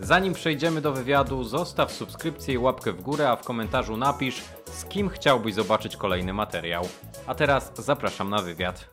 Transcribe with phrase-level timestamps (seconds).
[0.00, 4.84] Zanim przejdziemy do wywiadu, zostaw subskrypcję i łapkę w górę, a w komentarzu napisz, z
[4.84, 6.84] kim chciałbyś zobaczyć kolejny materiał.
[7.26, 8.90] A teraz zapraszam na wywiad.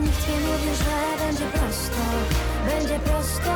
[0.00, 2.02] Nikt nie mówi, że będzie prosto,
[2.66, 3.52] będzie prosto.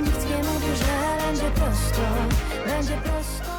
[0.00, 2.02] Nikt nie mówi, że będzie prosto,
[2.66, 3.50] będzie prosto.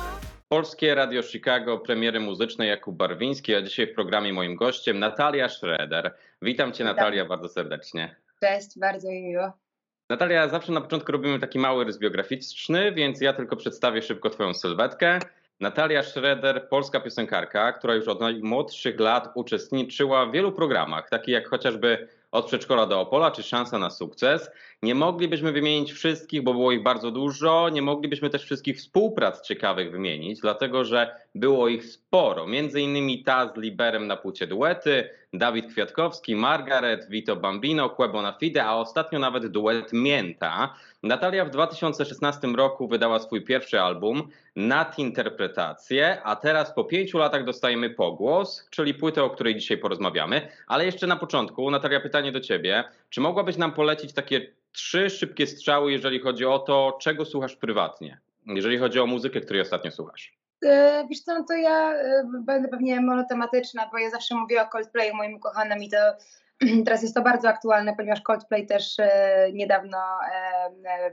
[0.49, 6.15] Polskie Radio Chicago, premiery muzycznej Jakub Barwiński, a dzisiaj w programie moim gościem Natalia Schroeder.
[6.41, 8.15] Witam Cię Natalia bardzo serdecznie.
[8.39, 9.66] Cześć, bardzo mi miło.
[10.09, 14.53] Natalia, zawsze na początku robimy taki mały rys biograficzny, więc ja tylko przedstawię szybko Twoją
[14.53, 15.19] sylwetkę.
[15.59, 21.47] Natalia Schroeder, polska piosenkarka, która już od najmłodszych lat uczestniczyła w wielu programach, takich jak
[21.47, 24.51] chociażby Od przedszkola do Opola czy Szansa na sukces.
[24.81, 27.69] Nie moglibyśmy wymienić wszystkich, bo było ich bardzo dużo.
[27.69, 32.47] Nie moglibyśmy też wszystkich współprac ciekawych wymienić, dlatego że było ich sporo.
[32.47, 38.33] Między innymi ta z Liberem na płycie duety, Dawid Kwiatkowski, Margaret, Vito Bambino, Quebo na
[38.33, 40.73] Fide, a ostatnio nawet duet Mięta.
[41.03, 47.45] Natalia w 2016 roku wydała swój pierwszy album, Nad Interpretację, a teraz po pięciu latach
[47.45, 50.47] dostajemy Pogłos, czyli płytę, o której dzisiaj porozmawiamy.
[50.67, 52.83] Ale jeszcze na początku, Natalia, pytanie do Ciebie.
[53.09, 58.19] Czy mogłabyś nam polecić takie trzy szybkie strzały, jeżeli chodzi o to, czego słuchasz prywatnie?
[58.45, 60.37] Jeżeli chodzi o muzykę, której ostatnio słuchasz.
[60.65, 64.65] E, Wiesz co, no to ja e, będę pewnie monotematyczna, bo ja zawsze mówię o
[64.65, 65.97] Coldplayu moim ukochanym i to
[66.85, 69.97] teraz jest to bardzo aktualne, ponieważ Coldplay też e, niedawno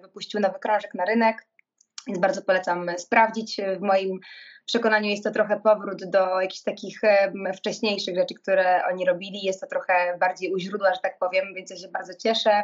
[0.03, 1.47] wypuścił nowy krążek na rynek,
[2.07, 3.61] więc bardzo polecam sprawdzić.
[3.79, 4.21] W moim
[4.67, 7.01] przekonaniu jest to trochę powrót do jakichś takich
[7.57, 9.43] wcześniejszych rzeczy, które oni robili.
[9.43, 12.63] Jest to trochę bardziej u źródła, że tak powiem, więc ja się bardzo cieszę.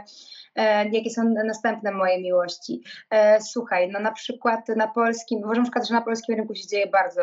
[0.55, 2.83] E, jakie są następne moje miłości?
[3.11, 7.23] E, słuchaj, no na przykład na polskim, uważam że na polskim rynku się dzieje bardzo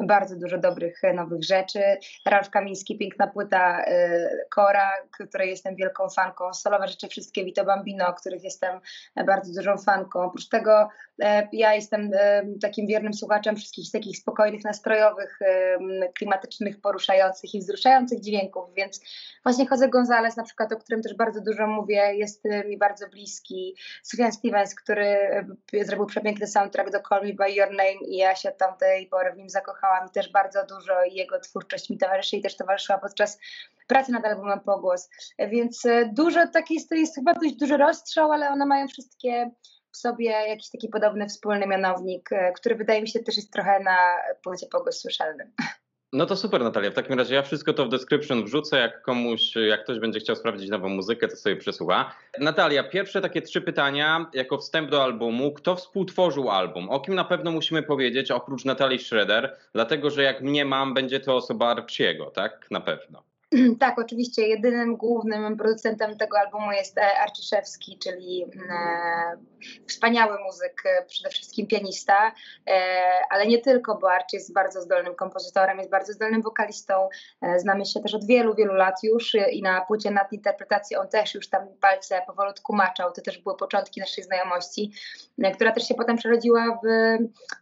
[0.00, 1.80] bardzo dużo dobrych e, nowych rzeczy.
[2.26, 6.54] Ralf Kamiński, piękna płyta e, Kora, której jestem wielką fanką.
[6.54, 8.80] Solowe rzeczy wszystkie Vito Bambino, których jestem
[9.16, 10.22] e, bardzo dużą fanką.
[10.22, 10.88] Oprócz tego
[11.52, 12.10] ja jestem
[12.62, 15.38] takim wiernym słuchaczem wszystkich takich spokojnych, nastrojowych,
[16.14, 19.00] klimatycznych, poruszających i wzruszających dźwięków, więc
[19.42, 23.76] właśnie Jose Gonzalez na przykład, o którym też bardzo dużo mówię, jest mi bardzo bliski.
[24.02, 25.16] Sufjan Stevens, który
[25.82, 29.32] zrobił przepiękny soundtrack do Call Me By Your Name i ja się od tamtej pory
[29.32, 32.98] w nim zakochałam i też bardzo dużo i jego twórczość mi towarzyszy i też towarzyszyła
[32.98, 33.38] podczas
[33.86, 35.08] pracy nad albumem Pogłos.
[35.38, 39.50] Więc e, dużo tak jest, to jest chyba dość duży rozstrzał, ale one mają wszystkie
[39.92, 43.80] w sobie jakiś taki podobny wspólny mianownik, e, który wydaje mi się też jest trochę
[43.80, 43.96] na
[44.44, 45.52] punkcie Pogłos słyszalnym.
[46.12, 46.90] No to super, Natalia.
[46.90, 48.78] W takim razie ja wszystko to w description wrzucę.
[48.78, 52.14] Jak komuś, jak ktoś będzie chciał sprawdzić nową muzykę, to sobie przesłucha.
[52.40, 55.52] Natalia, pierwsze takie trzy pytania jako wstęp do albumu.
[55.52, 56.90] Kto współtworzył album?
[56.90, 61.20] O kim na pewno musimy powiedzieć, oprócz Natalii Schroeder, dlatego że jak mnie mam, będzie
[61.20, 62.66] to osoba Archiego, tak?
[62.70, 63.27] Na pewno.
[63.80, 68.48] Tak, oczywiście jedynym głównym producentem tego albumu jest e, Arciszewski, czyli e,
[69.86, 72.32] wspaniały muzyk, e, przede wszystkim pianista,
[73.30, 77.08] ale nie tylko, bo Archie jest bardzo zdolnym kompozytorem, jest bardzo zdolnym wokalistą.
[77.56, 81.34] Znamy się też od wielu, wielu lat już i na płycie nad interpretacją on też
[81.34, 83.12] już tam palce powolutku maczał.
[83.12, 84.92] To też były początki naszej znajomości,
[85.54, 86.88] która też się potem przerodziła w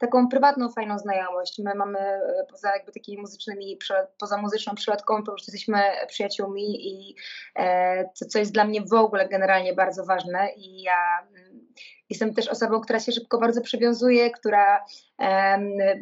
[0.01, 1.59] taką prywatną, fajną znajomość.
[1.59, 1.99] My mamy
[2.51, 3.79] poza jakby takimi muzycznymi,
[4.19, 5.76] poza muzyczną przylotką, po prostu jesteśmy
[6.09, 7.17] przyjaciółmi i
[7.57, 11.67] e, co, jest dla mnie w ogóle generalnie bardzo ważne i ja mm,
[12.11, 14.85] jestem też osobą, która się szybko bardzo przywiązuje, która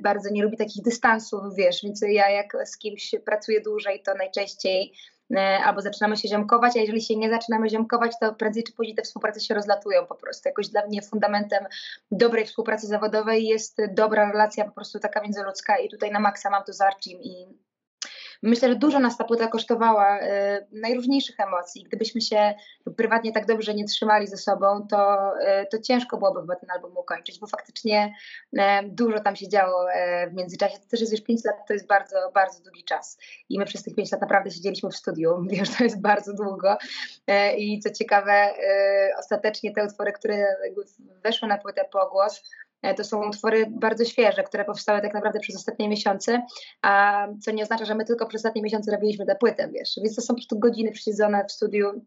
[0.02, 4.92] bardzo nie lubi takich dystansów, wiesz, więc ja jak z kimś pracuję dłużej, to najczęściej
[5.36, 8.96] e, albo zaczynamy się ziomkować, a jeżeli się nie zaczynamy ziomkować, to prędzej czy później
[8.96, 10.48] te współprace się rozlatują po prostu.
[10.48, 11.64] Jakoś dla mnie fundamentem
[12.10, 16.64] dobrej współpracy zawodowej jest dobra relacja po prostu taka międzyludzka i tutaj na maksa mam
[16.64, 17.46] to z Archim i
[18.46, 21.84] Myślę, że dużo nas ta płyta kosztowała e, najróżniejszych emocji.
[21.84, 22.54] Gdybyśmy się
[22.96, 26.96] prywatnie tak dobrze nie trzymali ze sobą, to, e, to ciężko byłoby chyba ten album
[26.96, 28.14] ukończyć, bo faktycznie
[28.58, 30.78] e, dużo tam się działo e, w międzyczasie.
[30.78, 33.18] To też jest już 5 lat, to jest bardzo, bardzo długi czas.
[33.48, 36.76] I my przez tych 5 lat naprawdę siedzieliśmy w studiu, wiesz, to jest bardzo długo.
[37.26, 38.54] E, I co ciekawe,
[39.18, 40.46] ostatecznie te utwory, które
[41.22, 42.42] weszły na płytę Pogłos,
[42.96, 46.42] to są utwory bardzo świeże, które powstały tak naprawdę przez ostatnie miesiące,
[46.82, 50.16] a co nie oznacza, że my tylko przez ostatnie miesiące robiliśmy tę płytę, wiesz, więc
[50.16, 52.04] to są po prostu godziny przesiedzone w studiu,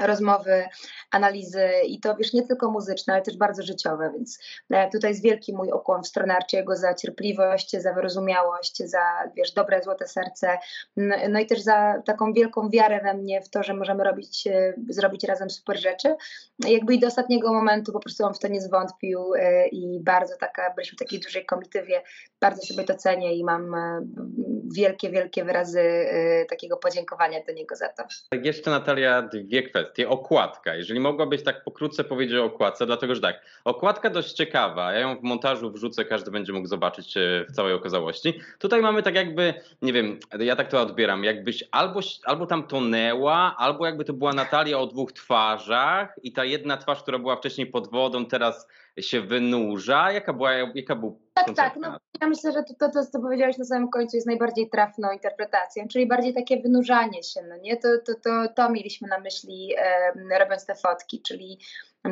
[0.00, 0.64] rozmowy,
[1.10, 4.38] analizy i to wiesz, nie tylko muzyczne, ale też bardzo życiowe, więc
[4.70, 9.52] e, tutaj jest wielki mój ukłon w stronę Arciego za cierpliwość, za wyrozumiałość, za wiesz,
[9.52, 10.58] dobre, złote serce,
[10.96, 14.46] no, no i też za taką wielką wiarę we mnie w to, że możemy robić,
[14.46, 16.14] e, zrobić razem super rzeczy.
[16.68, 20.36] Jakby i do ostatniego momentu po prostu on w to nie zwątpił e, i bardzo
[20.36, 22.02] taka, byliśmy w takiej dużej komitywie,
[22.40, 23.74] bardzo sobie to cenię i mam
[24.74, 26.06] wielkie, wielkie wyrazy
[26.50, 28.04] takiego podziękowania do niego za to.
[28.30, 29.77] Tak, jeszcze Natalia, dwie kwestie.
[30.08, 30.74] Okładka.
[30.74, 34.92] Jeżeli mogłabyś tak pokrótce powiedzieć o okładce, dlatego że tak, okładka dość ciekawa.
[34.92, 38.40] Ja ją w montażu wrzucę, każdy będzie mógł zobaczyć e, w całej okazałości.
[38.58, 43.54] Tutaj mamy tak jakby, nie wiem, ja tak to odbieram, jakbyś albo, albo tam tonęła,
[43.58, 47.66] albo jakby to była Natalia o dwóch twarzach i ta jedna twarz, która była wcześniej
[47.66, 48.68] pod wodą, teraz
[49.00, 50.12] się wynurza.
[50.12, 51.76] Jaka była, jaka był Tak, tak.
[51.76, 55.12] No, ja myślę, że to, to, to, co powiedziałeś na samym końcu, jest najbardziej trafną
[55.12, 57.76] interpretacją, czyli bardziej takie wynurzanie się, no nie?
[57.76, 61.58] To, to, to, to mieliśmy na myśli e, robiąc te fotki, czyli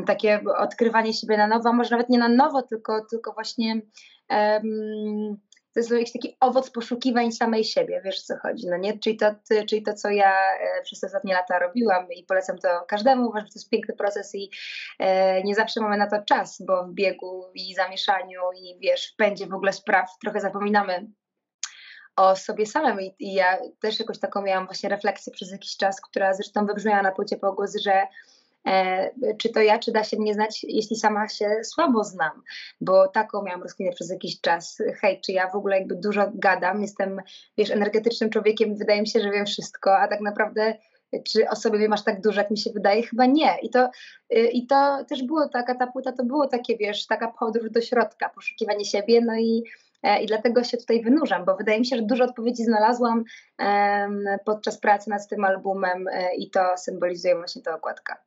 [0.06, 3.80] takie odkrywanie siebie na nowo, a może nawet nie na nowo, tylko, tylko właśnie
[4.28, 5.36] em,
[5.76, 8.98] to jest jakiś taki owoc poszukiwań samej siebie, wiesz co chodzi, no nie?
[8.98, 12.68] Czyli to, ty, czyli to co ja e, przez ostatnie lata robiłam i polecam to
[12.88, 14.50] każdemu, uważam, że to jest piękny proces i
[14.98, 19.16] e, nie zawsze mamy na to czas, bo w biegu i zamieszaniu i wiesz, w
[19.16, 21.06] pędzie w ogóle spraw trochę zapominamy
[22.16, 26.00] o sobie samym I, i ja też jakoś taką miałam właśnie refleksję przez jakiś czas,
[26.00, 28.06] która zresztą wybrzmiała na płycie pogłos, że
[29.38, 32.42] czy to ja, czy da się mnie znać, jeśli sama się słabo znam,
[32.80, 36.82] bo taką miałam rozkminę przez jakiś czas, hej, czy ja w ogóle jakby dużo gadam,
[36.82, 37.20] jestem,
[37.58, 40.74] wiesz, energetycznym człowiekiem, wydaje mi się, że wiem wszystko, a tak naprawdę
[41.24, 43.02] czy o sobie wiem aż tak dużo, jak mi się wydaje?
[43.02, 43.56] Chyba nie.
[43.62, 43.90] I to,
[44.36, 47.80] y, i to też było taka, ta płyta to było takie, wiesz, taka podróż do
[47.80, 49.64] środka, poszukiwanie siebie, no i,
[50.02, 53.24] e, i dlatego się tutaj wynurzam, bo wydaje mi się, że dużo odpowiedzi znalazłam
[53.58, 58.25] em, podczas pracy nad tym albumem e, i to symbolizuje właśnie ta okładka.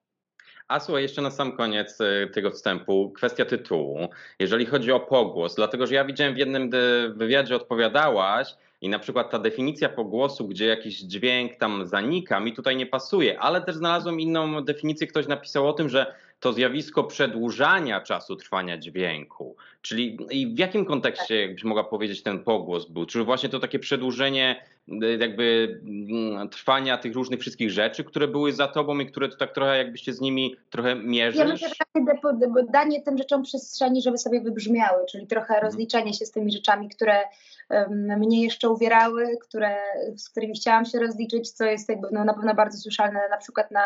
[0.69, 4.09] A słuchaj, jeszcze na sam koniec e, tego wstępu, kwestia tytułu.
[4.39, 8.99] Jeżeli chodzi o pogłos, dlatego że ja widziałem w jednym de- wywiadzie odpowiadałaś i na
[8.99, 13.75] przykład ta definicja pogłosu, gdzie jakiś dźwięk tam zanika, mi tutaj nie pasuje, ale też
[13.75, 19.55] znalazłem inną definicję, ktoś napisał o tym, że to zjawisko przedłużania czasu trwania dźwięku.
[19.81, 23.05] Czyli i w jakim kontekście, jakbyś mogła powiedzieć, ten pogłos był?
[23.05, 28.53] Czy właśnie to takie przedłużenie y, jakby mm, trwania tych różnych wszystkich rzeczy, które były
[28.53, 31.51] za tobą i które to tak trochę jakbyście z nimi trochę Ja mierzysz?
[31.51, 36.51] myślę, że danie tym rzeczom przestrzeni, żeby sobie wybrzmiały, czyli trochę rozliczenie się z tymi
[36.51, 37.23] rzeczami, które
[37.69, 39.77] um, mnie jeszcze uwierały, które,
[40.15, 43.71] z którymi chciałam się rozliczyć, co jest jakby no, na pewno bardzo słyszalne na przykład
[43.71, 43.83] na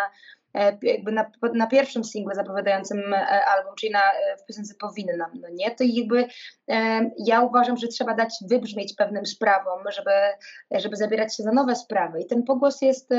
[0.81, 5.47] jakby na, na pierwszym singlu zapowiadającym e, album, czyli na, e, w piosence Powinnam, no
[5.51, 5.71] nie?
[5.71, 6.27] To jakby
[6.69, 10.11] e, ja uważam, że trzeba dać wybrzmieć pewnym sprawom, żeby,
[10.71, 13.09] żeby zabierać się za nowe sprawy i ten pogłos jest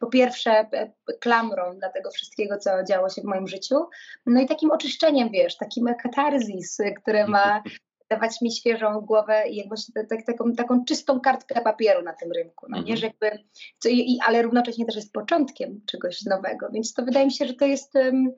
[0.00, 3.86] po pierwsze e, klamrą dla tego wszystkiego, co działo się w moim życiu,
[4.26, 7.62] no i takim oczyszczeniem, wiesz, takim katarzis, które ma
[8.10, 12.32] dawać mi świeżą głowę i jakby tak, tak, taką, taką czystą kartkę papieru na tym
[12.32, 12.96] rynku, no nie, Mhm.
[12.96, 13.44] że jakby,
[13.78, 17.54] co, i- ale równocześnie też jest początkiem czegoś nowego, więc to wydaje mi się, że
[17.54, 18.32] to jest um,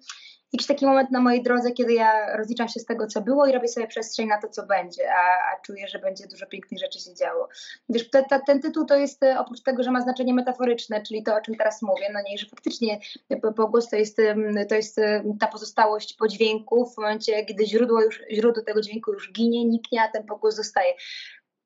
[0.53, 3.53] jakiś taki moment na mojej drodze, kiedy ja rozliczam się z tego, co było i
[3.53, 7.01] robię sobie przestrzeń na to, co będzie, a, a czuję, że będzie dużo pięknych rzeczy
[7.01, 7.49] się działo.
[7.89, 11.23] Wiesz, te, te, ten tytuł to jest e, oprócz tego, że ma znaczenie metaforyczne, czyli
[11.23, 13.01] to, o czym teraz mówię, no nie, że faktycznie
[13.43, 14.17] po- pogłos to jest,
[14.69, 19.13] to jest em, ta pozostałość po dźwięku w momencie, gdy źródło, już, źródło tego dźwięku
[19.13, 20.95] już ginie, niknie, a ten pogłos zostaje.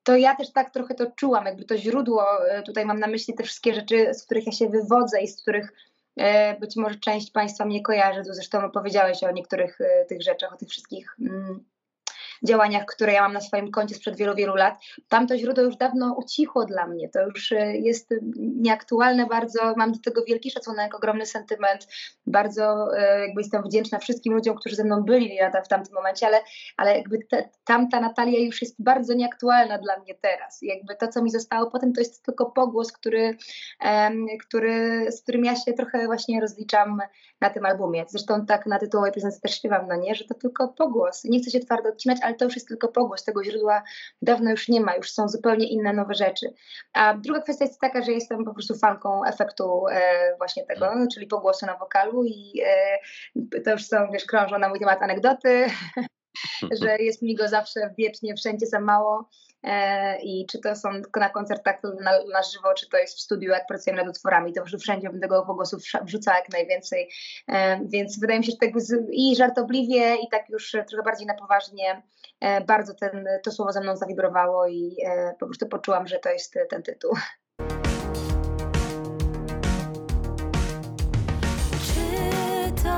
[0.03, 3.33] To ja też tak trochę to czułam, jakby to źródło, e, tutaj mam na myśli
[3.33, 5.92] te wszystkie rzeczy, z których ja się wywodzę i z których e,
[6.59, 10.57] być może część Państwa mnie kojarzy, tu zresztą opowiedziałeś o niektórych e, tych rzeczach, o
[10.57, 11.65] tych wszystkich mm,
[12.43, 14.79] działaniach, które ja mam na swoim koncie sprzed wielu, wielu lat.
[15.09, 19.99] Tamto źródło już dawno ucichło dla mnie, to już e, jest nieaktualne bardzo, mam do
[19.99, 21.87] tego wielki szacunek, ogromny sentyment,
[22.27, 26.41] bardzo e, jakby jestem wdzięczna wszystkim ludziom, którzy ze mną byli w tamtym momencie, ale,
[26.77, 30.59] ale jakby te, tamta Natalia już jest bardzo nieaktualna dla mnie teraz.
[30.61, 33.37] Jakby to, co mi zostało potem, to jest tylko pogłos, który,
[34.41, 37.01] który, z którym ja się trochę właśnie rozliczam
[37.41, 38.05] na tym albumie.
[38.07, 41.23] Zresztą tak na tytułowej piosence też śpiewam, no nie, że to tylko pogłos.
[41.23, 43.23] Nie chcę się twardo odcinać, ale to już jest tylko pogłos.
[43.23, 43.83] Tego źródła
[44.21, 46.53] dawno już nie ma, już są zupełnie inne nowe rzeczy.
[46.93, 50.01] A druga kwestia jest taka, że jestem po prostu fanką efektu e,
[50.37, 54.79] właśnie tego, czyli pogłosu na wokalu i e, to już są, wiesz, krążą na mój
[54.79, 55.67] temat anegdoty,
[56.81, 59.29] że jest mi go zawsze wiecznie, wszędzie za mało.
[59.63, 63.21] E, I czy to są tylko na koncertach na, na żywo, czy to jest w
[63.21, 67.09] studiu, jak pracujemy nad utworami, to już wszędzie bym tego pogłosu wrzucała jak najwięcej.
[67.47, 68.69] E, więc wydaje mi się, że tak
[69.11, 72.01] i żartobliwie, i tak już trochę bardziej na poważnie
[72.67, 76.57] bardzo ten, to słowo ze mną zawibrowało i e, po prostu poczułam, że to jest
[76.57, 77.11] e, ten tytuł.
[81.85, 82.89] Czy to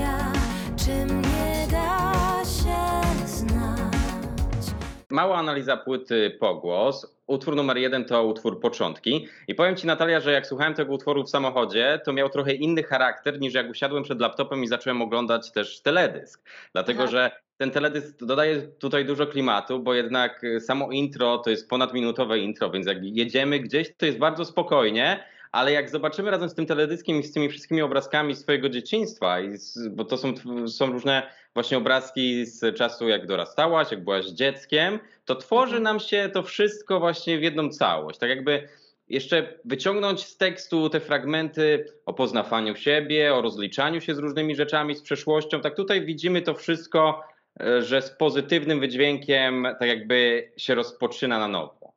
[0.00, 0.32] ja,
[0.76, 2.12] czy mnie da
[2.44, 4.74] się znać?
[5.10, 7.16] Mała analiza płyty Pogłos.
[7.26, 9.28] Utwór numer jeden to utwór Początki.
[9.48, 12.82] I powiem Ci, Natalia, że jak słuchałem tego utworu w samochodzie, to miał trochę inny
[12.82, 16.48] charakter niż jak usiadłem przed laptopem i zacząłem oglądać też teledysk.
[16.72, 17.10] Dlatego, Aha.
[17.10, 22.38] że ten teledysk dodaje tutaj dużo klimatu, bo jednak y, samo intro to jest ponadminutowe
[22.38, 26.66] intro, więc jak jedziemy gdzieś, to jest bardzo spokojnie, ale jak zobaczymy razem z tym
[26.66, 30.34] teledyskiem i z tymi wszystkimi obrazkami swojego dzieciństwa, z, bo to są,
[30.68, 31.22] są różne
[31.54, 37.00] właśnie obrazki z czasu, jak dorastałaś, jak byłaś dzieckiem, to tworzy nam się to wszystko
[37.00, 38.18] właśnie w jedną całość.
[38.18, 38.68] Tak jakby
[39.08, 44.94] jeszcze wyciągnąć z tekstu te fragmenty o poznawaniu siebie, o rozliczaniu się z różnymi rzeczami,
[44.94, 45.60] z przeszłością.
[45.60, 47.22] Tak tutaj widzimy to wszystko,
[47.80, 51.95] że z pozytywnym wydźwiękiem tak jakby się rozpoczyna na nowo.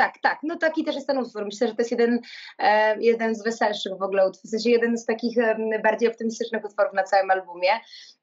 [0.00, 0.38] Tak, tak.
[0.42, 1.44] No taki też jest ten utwór.
[1.44, 2.20] Myślę, że to jest jeden,
[2.58, 6.64] e, jeden z weselszych w ogóle utworów, w sensie jeden z takich e, bardziej optymistycznych
[6.64, 7.70] utworów na całym albumie.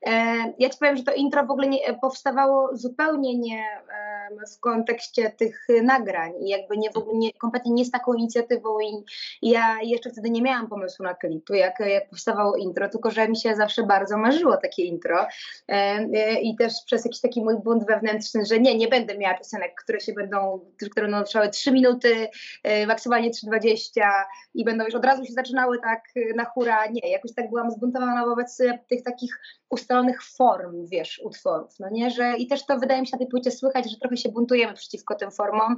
[0.05, 0.11] E,
[0.59, 4.17] ja ci powiem, że to intro w ogóle nie, powstawało zupełnie nie e,
[4.55, 8.79] w kontekście tych nagrań i jakby nie, w ogóle nie, kompletnie nie z taką inicjatywą
[8.79, 9.03] i
[9.41, 13.37] ja jeszcze wtedy nie miałam pomysłu na klip, jak, jak powstawało intro, tylko że mi
[13.37, 15.27] się zawsze bardzo marzyło takie intro e,
[15.69, 19.81] e, i też przez jakiś taki mój bunt wewnętrzny, że nie, nie będę miała piosenek,
[19.83, 20.59] które się będą,
[20.91, 22.27] które będą trwały trzy 3 minuty,
[22.63, 24.01] e, maksymalnie 3,20
[24.53, 26.85] i będą już od razu się zaczynały tak e, na hura.
[26.87, 32.11] Nie, jakoś tak byłam zbuntowana wobec e, tych takich ustalonych form, wiesz, utworów, no nie,
[32.11, 34.73] że i też to wydaje mi się na tej płycie słychać, że trochę się buntujemy
[34.73, 35.77] przeciwko tym formom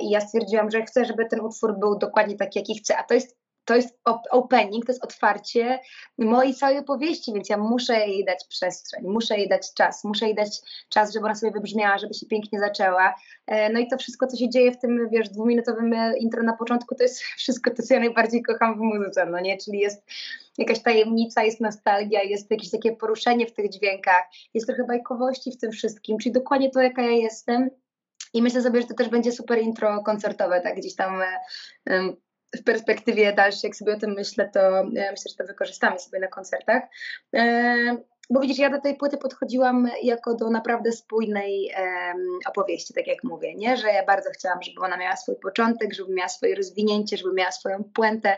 [0.00, 3.14] i ja stwierdziłam, że chcę, żeby ten utwór był dokładnie taki, jaki chcę, a to
[3.14, 3.36] jest
[3.66, 3.98] to jest
[4.30, 5.78] opening, to jest otwarcie
[6.18, 10.34] mojej całej opowieści, więc ja muszę jej dać przestrzeń, muszę jej dać czas, muszę jej
[10.34, 13.14] dać czas, żeby ona sobie wybrzmiała, żeby się pięknie zaczęła.
[13.46, 16.52] E, no i to wszystko, co się dzieje w tym, wiesz, dwuminutowym e, intro na
[16.52, 19.58] początku, to jest wszystko to, co ja najbardziej kocham w muzyce, no nie?
[19.58, 20.04] Czyli jest
[20.58, 25.58] jakaś tajemnica, jest nostalgia, jest jakieś takie poruszenie w tych dźwiękach, jest trochę bajkowości w
[25.58, 27.70] tym wszystkim, czyli dokładnie to, jaka ja jestem.
[28.34, 31.22] I myślę sobie, że to też będzie super intro koncertowe, tak gdzieś tam
[31.90, 32.16] e,
[32.54, 36.28] w perspektywie dalszej, jak sobie o tym myślę, to myślę, że to wykorzystamy sobie na
[36.28, 36.82] koncertach.
[38.30, 43.24] Bo widzisz, ja do tej płyty podchodziłam jako do naprawdę spójnej um, opowieści, tak jak
[43.24, 43.76] mówię, nie?
[43.76, 47.52] że ja bardzo chciałam, żeby ona miała swój początek, żeby miała swoje rozwinięcie, żeby miała
[47.52, 48.36] swoją puentę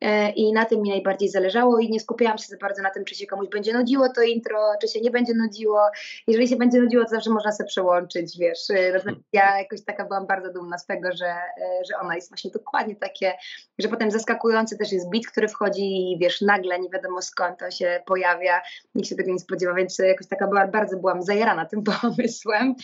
[0.00, 3.04] e, i na tym mi najbardziej zależało i nie skupiałam się za bardzo na tym,
[3.04, 5.80] czy się komuś będzie nudziło to intro, czy się nie będzie nudziło.
[6.26, 8.70] Jeżeli się będzie nudziło, to zawsze można sobie przełączyć, wiesz.
[8.70, 12.28] E, natomiast ja jakoś taka byłam bardzo dumna z tego, że, e, że ona jest
[12.28, 13.34] właśnie dokładnie takie,
[13.78, 17.70] że potem zaskakujący też jest beat, który wchodzi i wiesz, nagle nie wiadomo skąd to
[17.70, 18.60] się pojawia,
[18.94, 22.74] nikt się tego tego nie spodziewa, więc jakoś taka była, bardzo byłam zajarana tym pomysłem.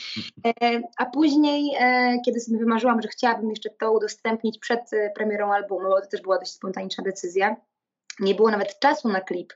[0.46, 5.52] E, a później, e, kiedy sobie wymarzyłam, że chciałabym jeszcze to udostępnić przed e, premierą
[5.52, 7.56] albumu, bo to też była dość spontaniczna decyzja,
[8.20, 9.52] nie było nawet czasu na klip,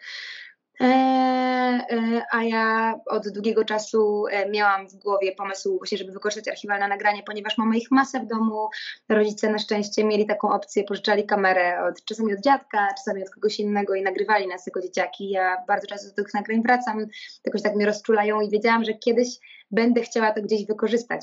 [2.31, 7.23] a ja od długiego czasu e, miałam w głowie pomysł właśnie, żeby wykorzystać archiwalne nagranie,
[7.23, 8.69] ponieważ mamy ich masę w domu.
[9.09, 13.61] Rodzice na szczęście mieli taką opcję, pożyczali kamerę od, czasami od dziadka, czasami od kogoś
[13.61, 15.31] innego i nagrywali nas jako dzieciaki.
[15.31, 17.07] Ja bardzo często do tych nagrań wracam,
[17.45, 19.29] jakoś tak mnie rozczulają i wiedziałam, że kiedyś
[19.71, 21.21] będę chciała to gdzieś wykorzystać.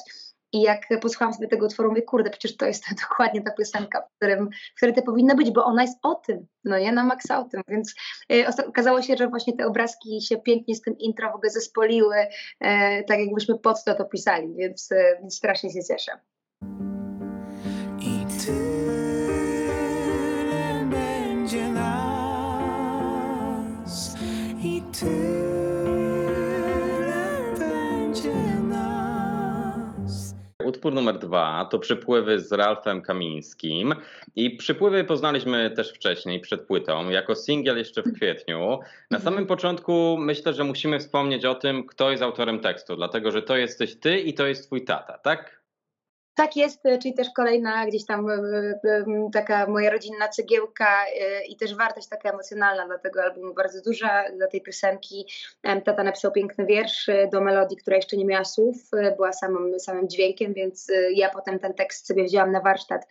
[0.56, 4.26] I jak posłuchałam sobie tego utworu, mówię, kurde, przecież to jest dokładnie ta piosenka, w,
[4.74, 7.44] w której to powinno być, bo ona jest o tym, no nie, na maksa o
[7.44, 7.96] tym, więc
[8.32, 12.16] y, okazało się, że właśnie te obrazki się pięknie z tym intro w ogóle zespoliły,
[12.18, 12.28] y,
[13.08, 16.12] tak jakbyśmy pod to to pisali, więc, y, więc strasznie się cieszę.
[18.00, 18.75] I tyle
[30.86, 33.96] Utwór numer dwa to przypływy z Ralfem Kamińskim.
[34.36, 38.80] I przypływy poznaliśmy też wcześniej, przed płytą, jako singiel jeszcze w kwietniu.
[39.12, 43.42] Na samym początku myślę, że musimy wspomnieć o tym, kto jest autorem tekstu, dlatego że
[43.42, 45.65] to jesteś ty i to jest twój tata, tak?
[46.36, 51.06] Tak jest, e, czyli też kolejna gdzieś tam e, e, taka moja rodzinna cegiełka
[51.50, 55.26] i też wartość taka emocjonalna dla tego albumu bardzo duża, dla tej piosenki.
[55.86, 58.76] Tata napisał piękny wiersz do melodii, która jeszcze nie miała słów,
[59.16, 63.08] była samym, samym dźwiękiem, więc ja potem ten tekst sobie wzięłam na warsztat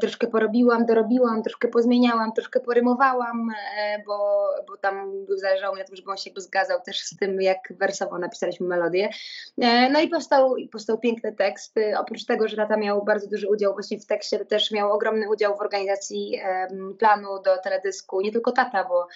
[0.00, 5.96] troszkę porobiłam, dorobiłam, troszkę pozmieniałam, troszkę porymowałam, e, bo, bo tam zależało mi na tym,
[5.96, 9.10] żeby on się zgadzał też z tym, jak wersowo napisaliśmy melodię.
[9.60, 11.74] E, no i powstał, powstał piękny tekst.
[11.98, 15.30] Oprócz tego, że tata miał bardzo duży udział właśnie w tekście, to też miał ogromny
[15.30, 16.40] udział w organizacji
[16.98, 18.20] planu do teledysku.
[18.20, 19.06] Nie tylko tata, bo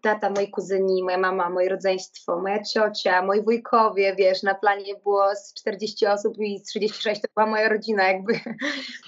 [0.00, 5.36] tata, moi kuzyni, moja mama, moje rodzeństwo, moja ciocia, moi wujkowie, wiesz, na planie było
[5.36, 8.32] z 40 osób i z 36 to była moja rodzina jakby,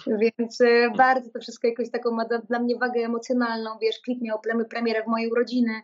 [0.22, 4.40] więc e, bardzo to wszystko jakoś taką ma dla mnie wagę emocjonalną, wiesz, klip miał
[4.70, 5.82] premierę w mojej urodziny,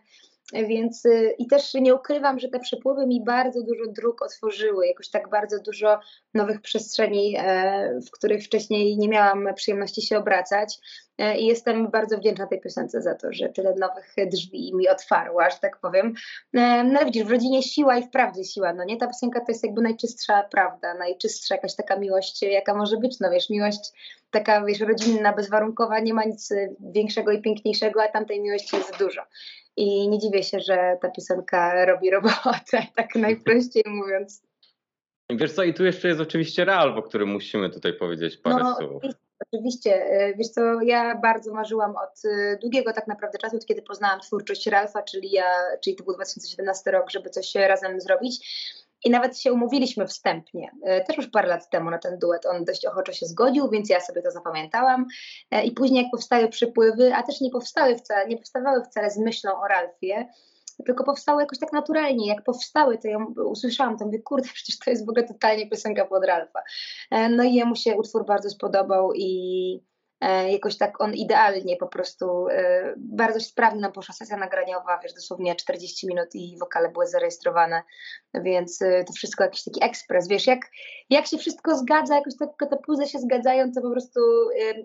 [0.53, 5.09] Więc y, i też nie ukrywam, że te przepływy mi bardzo dużo dróg otworzyły, jakoś
[5.09, 5.99] tak bardzo dużo
[6.33, 10.79] nowych przestrzeni, e, w których wcześniej nie miałam przyjemności się obracać.
[11.17, 15.49] E, I jestem bardzo wdzięczna tej piosence za to, że tyle nowych drzwi mi otwarła,
[15.49, 16.13] że tak powiem.
[16.53, 18.97] E, no ale widzisz, w rodzinie siła i wprawdzie siła, no nie?
[18.97, 23.31] Ta piosenka to jest jakby najczystsza prawda, najczystsza jakaś taka miłość, jaka może być, no
[23.31, 23.91] wiesz, miłość
[24.31, 29.21] taka, wiesz, rodzinna, bezwarunkowa, nie ma nic większego i piękniejszego, a tamtej miłości jest dużo.
[29.79, 34.41] I nie dziwię się, że ta piosenka robi robotę, tak najprościej mówiąc.
[35.29, 38.75] Wiesz co, i tu jeszcze jest oczywiście Real, o którym musimy tutaj powiedzieć parę no,
[38.75, 39.03] słów.
[39.53, 43.81] Oczywiście, e, wiesz co, ja bardzo marzyłam od e, długiego tak naprawdę czasu, od kiedy
[43.81, 45.45] poznałam twórczość Ralfa, czyli ja,
[45.83, 48.47] czyli to był 2017 rok, żeby coś razem zrobić.
[49.05, 52.45] I nawet się umówiliśmy wstępnie, e, też już parę lat temu na ten duet.
[52.45, 55.05] On dość ochoczo się zgodził, więc ja sobie to zapamiętałam.
[55.51, 59.17] E, I później, jak powstały przypływy, a też nie powstały wcale, nie powstawały wcale z
[59.17, 60.27] myślą o Ralfie,
[60.85, 62.27] tylko powstały jakoś tak naturalnie.
[62.27, 66.05] Jak powstały, to ja usłyszałam, to mówię, kurde, przecież to jest w ogóle totalnie piosenka
[66.05, 66.59] pod Ralfa.
[67.11, 69.88] E, no i jemu się utwór bardzo spodobał i
[70.21, 75.55] jakoś tak on idealnie po prostu, e, bardzo sprawnie nam poszła sesja nagraniowa, wiesz, dosłownie
[75.55, 77.83] 40 minut i wokale były zarejestrowane,
[78.33, 80.59] więc e, to wszystko jakiś taki ekspres, wiesz, jak,
[81.09, 84.19] jak się wszystko zgadza, jakoś tak te puzzle się zgadzają, to po prostu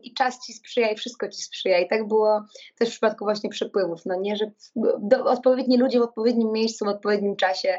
[0.02, 2.42] i czas ci sprzyja i wszystko ci sprzyja i tak było
[2.78, 4.50] też w przypadku właśnie przepływów, no nie, że
[4.98, 7.78] do, odpowiedni ludzie w odpowiednim miejscu, w odpowiednim czasie,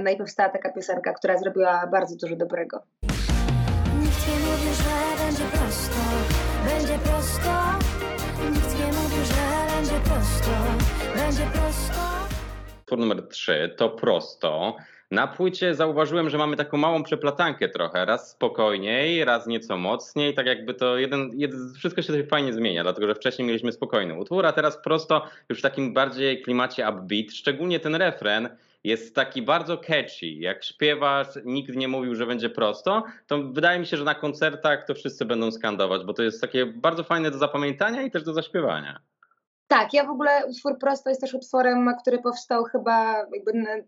[0.00, 2.82] no i powstała taka piosenka, która zrobiła bardzo dużo dobrego.
[4.00, 7.50] Nikt nie mówi, że będzie prosto będzie prosto.
[8.52, 10.50] Nikt nie mówi, że będzie prosto.
[11.16, 12.00] Będzie prosto.
[12.82, 14.76] Utwór numer 3 to prosto.
[15.10, 18.04] Na płycie zauważyłem, że mamy taką małą przeplatankę trochę.
[18.04, 20.34] Raz spokojniej, raz nieco mocniej.
[20.34, 24.46] Tak jakby to jeden, jeden wszystko się fajnie zmienia, dlatego że wcześniej mieliśmy spokojny utwór,
[24.46, 27.32] a teraz prosto już w takim bardziej klimacie upbeat.
[27.32, 28.48] Szczególnie ten refren
[28.84, 30.26] jest taki bardzo catchy.
[30.26, 34.84] Jak śpiewasz, nikt nie mówił, że będzie prosto, to wydaje mi się, że na koncertach
[34.86, 38.32] to wszyscy będą skandować, bo to jest takie bardzo fajne do zapamiętania i też do
[38.32, 39.00] zaśpiewania.
[39.70, 43.26] Tak, ja w ogóle utwór Prosto jest też utworem, który powstał chyba,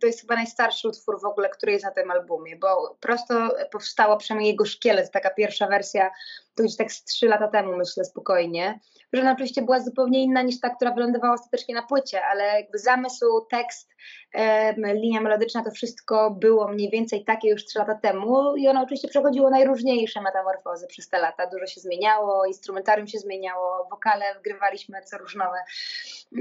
[0.01, 3.35] to jest chyba najstarszy utwór w ogóle, który jest na tym albumie, bo Prosto
[3.71, 6.11] powstało, przynajmniej jego szkielet, taka pierwsza wersja,
[6.55, 8.81] to już tak z trzy lata temu myślę spokojnie,
[9.13, 12.79] że ona oczywiście była zupełnie inna niż ta, która wylądowała ostatecznie na płycie, ale jakby
[12.79, 13.91] zamysł, tekst,
[14.33, 18.83] e, linia melodyczna, to wszystko było mniej więcej takie już trzy lata temu i ono
[18.83, 25.03] oczywiście przechodziło najróżniejsze metamorfozy przez te lata, dużo się zmieniało, instrumentarium się zmieniało, wokale wgrywaliśmy
[25.03, 25.59] co różnowe,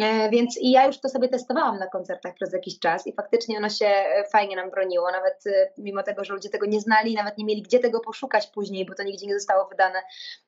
[0.02, 3.58] e, więc i ja już to sobie testowałam na koncertach przez jakiś czas i faktycznie
[3.58, 3.91] ono się
[4.32, 7.62] fajnie nam broniło, nawet e, mimo tego, że ludzie tego nie znali, nawet nie mieli
[7.62, 10.01] gdzie tego poszukać później, bo to nigdzie nie zostało wydane,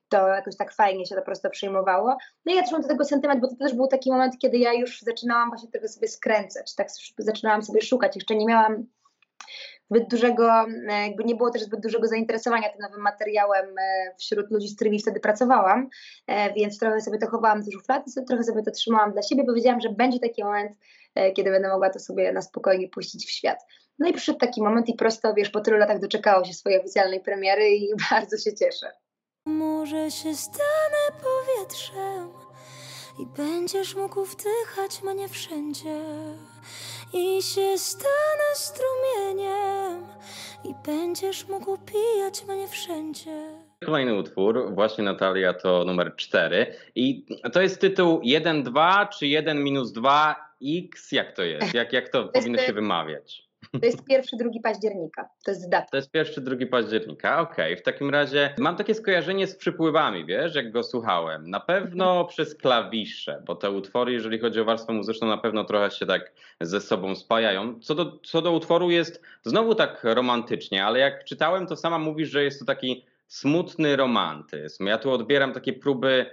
[0.10, 2.18] to jakoś tak fajnie się to prosto przyjmowało.
[2.46, 4.58] No i ja też mam do tego sentyment, bo to też był taki moment, kiedy
[4.58, 6.88] ja już zaczynałam właśnie trochę sobie skręcać, tak
[7.18, 8.86] zaczynałam sobie szukać, jeszcze nie miałam
[9.94, 14.52] zbyt dużego, e, jakby nie było też zbyt dużego zainteresowania tym nowym materiałem e, wśród
[14.52, 15.90] ludzi, z którymi wtedy pracowałam,
[16.28, 19.54] e, więc trochę sobie to chowałam do szuflady, trochę sobie to trzymałam dla siebie, bo
[19.54, 20.72] wiedziałam, że będzie taki moment,
[21.36, 23.60] kiedy będę mogła to sobie na spokojnie puścić w świat.
[24.00, 27.20] No i przyszedł taki moment i prosto, wiesz, po tylu latach doczekało się swojej oficjalnej
[27.20, 29.03] premiery i bardzo się cieszę.
[29.46, 32.30] Może się stanę powietrzem
[33.20, 36.02] i będziesz mógł wdychać mnie wszędzie.
[37.14, 40.08] I się stanę strumieniem
[40.64, 43.64] i będziesz mógł pijać mnie wszędzie.
[43.86, 46.76] Kolejny utwór, właśnie Natalia, to numer 4.
[46.96, 50.36] I to jest tytuł 1-2 czy 1-2x?
[51.12, 51.74] Jak to jest?
[51.74, 53.50] Jak, jak to powinno się wymawiać?
[53.72, 55.30] To jest pierwszy, drugi października.
[55.46, 55.88] To jest data.
[55.92, 57.40] To jest pierwszy, drugi października.
[57.40, 57.78] Okej, okay.
[57.78, 61.50] w takim razie mam takie skojarzenie z przypływami, wiesz, jak go słuchałem.
[61.50, 62.28] Na pewno mhm.
[62.28, 66.32] przez klawisze, bo te utwory, jeżeli chodzi o warstwę muzyczną, na pewno trochę się tak
[66.62, 67.80] ze sobą spajają.
[67.80, 72.30] Co do, co do utworu jest znowu tak romantycznie, ale jak czytałem, to sama mówisz,
[72.30, 74.86] że jest to taki smutny romantyzm.
[74.86, 76.26] Ja tu odbieram takie próby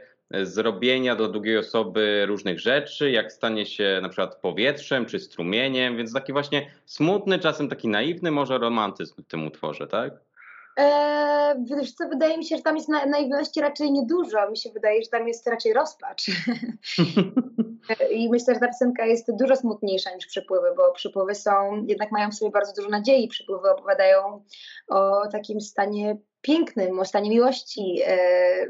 [0.43, 6.13] zrobienia dla drugiej osoby różnych rzeczy, jak stanie się na przykład powietrzem czy strumieniem, więc
[6.13, 10.13] taki właśnie smutny, czasem taki naiwny może romantyzm w tym utworze, tak?
[10.77, 14.51] Eee, wiesz co, wydaje mi się, że tam jest na, naiwności raczej niedużo.
[14.51, 16.27] Mi się wydaje, że tam jest raczej rozpacz.
[18.11, 22.31] I myślę, że ta piosenka jest dużo smutniejsza niż przypływy, bo przypływy są, jednak mają
[22.31, 23.29] w sobie bardzo dużo nadziei.
[23.29, 24.45] Przypływy opowiadają
[24.89, 28.19] o takim stanie pięknym, o stanie miłości, e,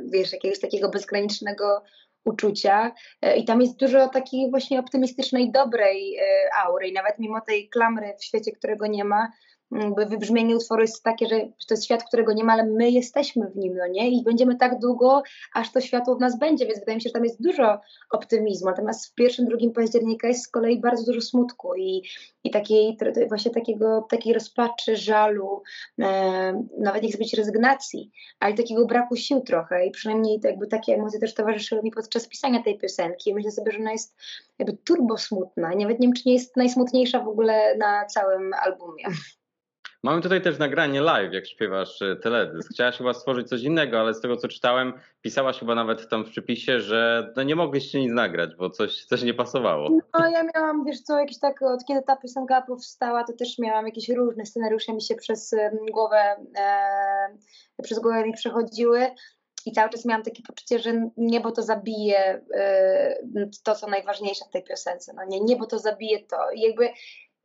[0.05, 1.83] wiesz, jakiegoś takiego bezgranicznego
[2.25, 2.93] uczucia.
[3.23, 6.23] E, I tam jest dużo takiej właśnie optymistycznej, dobrej e,
[6.65, 6.89] aury.
[6.89, 9.33] I nawet mimo tej klamry w świecie, którego nie ma,
[9.73, 13.47] jakby wybrzmienie utworu jest takie, że to jest świat, którego nie ma, ale my jesteśmy
[13.47, 14.11] w nim, no nie?
[14.11, 15.23] I będziemy tak długo,
[15.55, 17.81] aż to światło w nas będzie, więc wydaje mi się, że tam jest dużo
[18.11, 18.71] optymizmu.
[18.71, 22.03] Natomiast w pierwszym, drugim października jest z kolei bardzo dużo smutku i,
[22.45, 25.63] i takiej, właśnie takiego, takiej rozpaczy, żalu,
[25.99, 30.67] e, nawet nie chcę być rezygnacji, ale takiego braku sił trochę i przynajmniej to jakby
[30.67, 33.35] takie emocje też towarzyszyły mi podczas pisania tej piosenki.
[33.35, 34.17] Myślę sobie, że ona jest
[34.59, 35.69] jakby turbo smutna.
[35.69, 39.05] Nawet nie wiem, czy nie jest najsmutniejsza w ogóle na całym albumie.
[40.03, 42.73] Mamy tutaj też nagranie live, jak śpiewasz e, teledysk.
[42.73, 46.31] Chciałaś chyba stworzyć coś innego, ale z tego co czytałem, pisałaś chyba nawet tam w
[46.31, 49.91] przypisie, że no nie mogliście nic nagrać, bo coś, coś nie pasowało.
[50.19, 53.87] No ja miałam, wiesz co, jakieś tak, od kiedy ta piosenka powstała, to też miałam
[53.87, 55.55] jakieś różne scenariusze mi się przez
[55.93, 59.07] głowę, e, przez głowę mi przechodziły
[59.67, 64.53] i cały czas miałam takie poczucie, że niebo to zabije e, to, co najważniejsze w
[64.53, 66.89] tej piosence, no nie, niebo to zabije to i jakby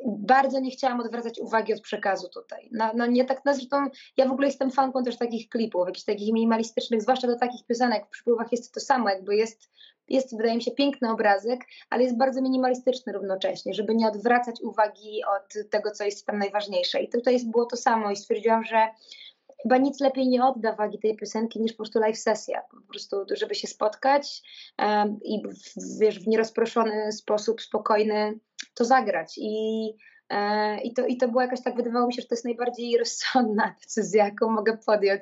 [0.06, 2.70] bardzo nie chciałam odwracać uwagi od przekazu tutaj.
[2.72, 3.78] No, no nie tak, no zresztą
[4.18, 8.06] ja w ogóle jestem fanką też takich klipów, jakichś takich minimalistycznych, zwłaszcza do takich piosenek.
[8.06, 9.70] W przypływach jest to samo, jakby jest,
[10.08, 15.22] jest wydaje mi się piękny obrazek, ale jest bardzo minimalistyczny równocześnie, żeby nie odwracać uwagi
[15.38, 17.02] od tego, co jest tam najważniejsze.
[17.02, 18.88] I tutaj było to samo i stwierdziłam, że
[19.63, 22.62] chyba nic lepiej nie odda wagi tej piosenki niż po prostu live sesja.
[22.72, 24.41] Po prostu, żeby się spotkać
[24.78, 28.39] em, i w, wiesz, w nierozproszony sposób, spokojny
[28.75, 29.33] to zagrać.
[29.38, 29.89] I,
[30.29, 32.97] e, i, to, I to było jakoś tak, wydawało mi się, że to jest najbardziej
[32.97, 35.21] rozsądna decyzja, jaką mogę podjąć,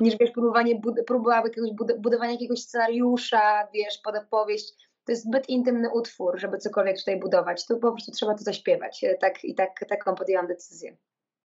[0.00, 4.74] niż wiesz, próbowanie, bud- próba jakiegoś bud- budowania jakiegoś scenariusza, wiesz, pod opowieść.
[5.04, 7.66] To jest zbyt intymny utwór, żeby cokolwiek tutaj budować.
[7.66, 9.04] Tu po prostu trzeba to zaśpiewać.
[9.04, 10.96] E, Tak, I tak, taką podjęłam decyzję.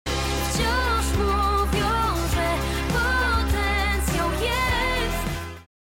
[0.09, 1.88] Wciąż mówią,
[2.35, 2.46] że
[2.92, 5.26] potencjał jest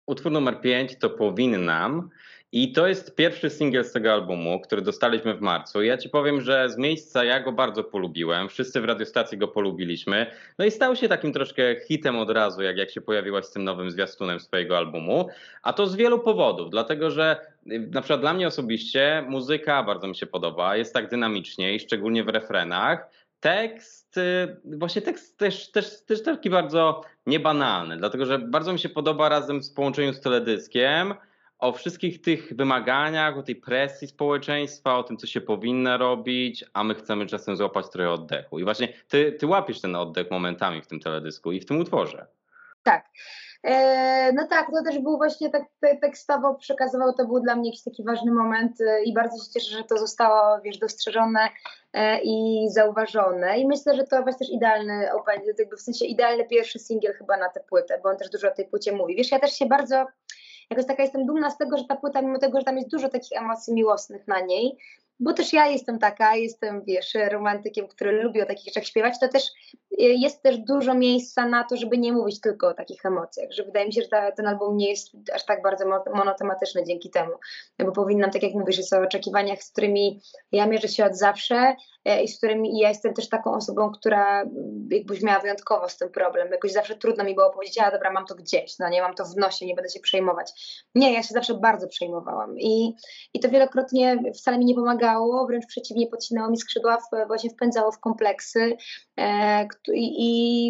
[0.07, 2.11] Utwór numer 5 to Powinnam
[2.55, 5.83] i to jest pierwszy singiel z tego albumu, który dostaliśmy w marcu.
[5.83, 10.27] Ja ci powiem, że z miejsca ja go bardzo polubiłem, wszyscy w radiostacji go polubiliśmy,
[10.59, 13.65] no i stał się takim troszkę hitem od razu, jak, jak się pojawiłaś z tym
[13.65, 15.29] nowym zwiastunem swojego albumu,
[15.63, 17.37] a to z wielu powodów, dlatego że
[17.73, 21.81] y, na przykład dla mnie osobiście muzyka bardzo mi się podoba, jest tak dynamicznie i
[21.81, 28.39] szczególnie w refrenach, tekst, y, właśnie tekst też, też, też taki bardzo niebanalny, dlatego że
[28.39, 31.15] bardzo mi się podoba razem w połączeniu z teledyskiem
[31.65, 36.85] o wszystkich tych wymaganiach, o tej presji społeczeństwa, o tym, co się powinno robić, a
[36.85, 38.59] my chcemy czasem złapać trochę oddechu.
[38.59, 42.27] I właśnie ty, ty łapiesz ten oddech momentami w tym teledysku i w tym utworze.
[42.83, 43.05] Tak.
[43.63, 47.69] E, no tak, to też był właśnie tak te- tekstowo przekazywał, to był dla mnie
[47.69, 51.49] jakiś taki ważny moment e, i bardzo się cieszę, że to zostało, wiesz, dostrzeżone
[51.93, 53.59] e, i zauważone.
[53.59, 55.41] I myślę, że to właśnie też idealny open,
[55.77, 58.67] w sensie idealny pierwszy singiel chyba na tę płytę, bo on też dużo o tej
[58.67, 59.17] płycie mówi.
[59.17, 60.07] Wiesz, ja też się bardzo,
[60.71, 63.09] jakoś taka jestem dumna z tego, że ta płyta, mimo tego, że tam jest dużo
[63.09, 64.79] takich emocji miłosnych na niej,
[65.21, 69.29] bo też ja jestem taka, jestem, wiesz, romantykiem, który lubi o takich rzeczach śpiewać, to
[69.29, 73.53] też y, jest też dużo miejsca na to, żeby nie mówić tylko o takich emocjach,
[73.53, 77.11] że wydaje mi się, że ten album nie jest aż tak bardzo mo- monotematyczny dzięki
[77.11, 77.33] temu,
[77.79, 80.21] no bo powinnam, tak jak mówisz, jest o oczekiwaniach, z którymi
[80.53, 84.43] ja mierzę się od zawsze e, i z którymi ja jestem też taką osobą, która
[84.43, 88.13] mm, jakbyś miała wyjątkowo z tym problem, jakoś zawsze trudno mi było powiedzieć, a dobra,
[88.13, 90.53] mam to gdzieś, no nie mam to w nosie, nie będę się przejmować.
[90.95, 92.59] Nie, ja się zawsze bardzo przejmowałam.
[92.59, 92.95] I,
[93.35, 95.04] i to wielokrotnie wcale mi nie pomagało,
[95.47, 98.77] wręcz przeciwnie, podcinało mi skrzydła, właśnie wpędzało w kompleksy,
[99.17, 100.69] E, I,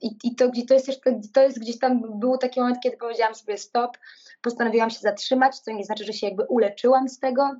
[0.00, 1.00] i, i, to, to, jest też,
[1.34, 3.98] to jest gdzieś tam, był taki moment, kiedy powiedziałam sobie stop,
[4.42, 7.50] postanowiłam się zatrzymać, co nie znaczy, że się jakby uleczyłam z tego,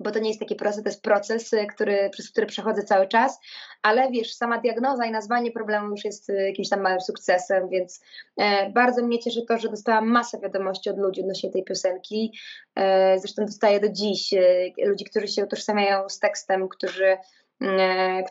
[0.00, 3.08] bo to nie jest taki proces, to jest proces, y, który, przez który przechodzę cały
[3.08, 3.40] czas,
[3.82, 8.00] ale wiesz, sama diagnoza i nazwanie problemu już jest y, jakimś tam małym sukcesem, więc
[8.36, 12.32] e, bardzo mnie cieszy to, że dostałam masę wiadomości od ludzi odnośnie tej piosenki,
[12.74, 17.16] e, zresztą dostaję do dziś e, ludzi, którzy się utożsamiają z tekstem, którzy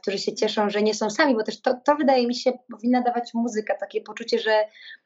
[0.02, 3.02] którzy się cieszą, że nie są sami, bo też to, to wydaje mi się powinna
[3.02, 4.66] dawać muzyka, takie poczucie, że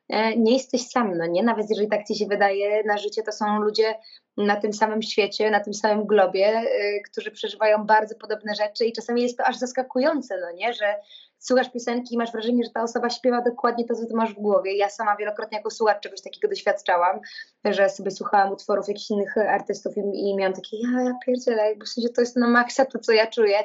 [0.10, 1.44] e, nie jesteś sam, no nie?
[1.44, 3.96] Nawet jeżeli tak ci się wydaje, na życie to są ludzie
[4.38, 6.66] na tym samym świecie, na tym samym globie, e,
[7.12, 10.74] którzy przeżywają bardzo podobne rzeczy i czasami jest to aż zaskakujące, no nie?
[10.74, 10.96] Że
[11.40, 14.40] słuchasz piosenki i masz wrażenie, że ta osoba śpiewa dokładnie to, co ty masz w
[14.40, 14.78] głowie.
[14.78, 17.20] Ja sama wielokrotnie jako słuchacz czegoś takiego doświadczałam,
[17.66, 21.90] że sobie słuchałam utworów jakichś innych artystów i, i miałam takie, ja, ja pierdzielę, w
[21.90, 23.58] sensie to jest na maksa to, co ja czuję.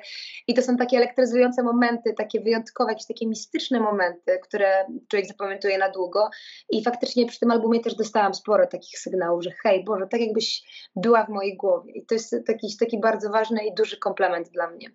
[0.47, 5.79] I to są takie elektryzujące momenty, takie wyjątkowe, jakieś takie mistyczne momenty, które człowiek zapamiętuje
[5.79, 6.31] na długo.
[6.71, 10.63] I faktycznie przy tym albumie też dostałam sporo takich sygnałów, że hej, Boże, tak jakbyś
[10.97, 11.93] była w mojej głowie.
[11.93, 14.91] I to jest taki, taki bardzo ważny i duży komplement dla mnie.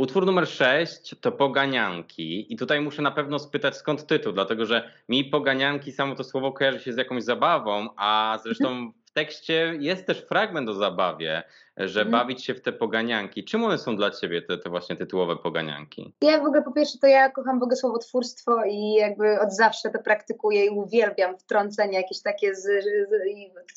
[0.00, 2.52] Utwór numer 6 to Poganianki.
[2.52, 6.52] I tutaj muszę na pewno spytać skąd tytuł, dlatego że mi Poganianki samo to słowo
[6.52, 11.42] kojarzy się z jakąś zabawą, a zresztą w tekście jest też fragment o zabawie,
[11.88, 12.10] że Mhm.
[12.10, 13.44] bawić się w te poganianki.
[13.44, 16.12] Czym one są dla ciebie, te, te właśnie tytułowe poganianki?
[16.20, 20.66] Ja w ogóle po pierwsze to ja kocham bogosłowotwórstwo i jakby od zawsze to praktykuję
[20.66, 23.08] i uwielbiam wtrącenia jakieś takie, z, z,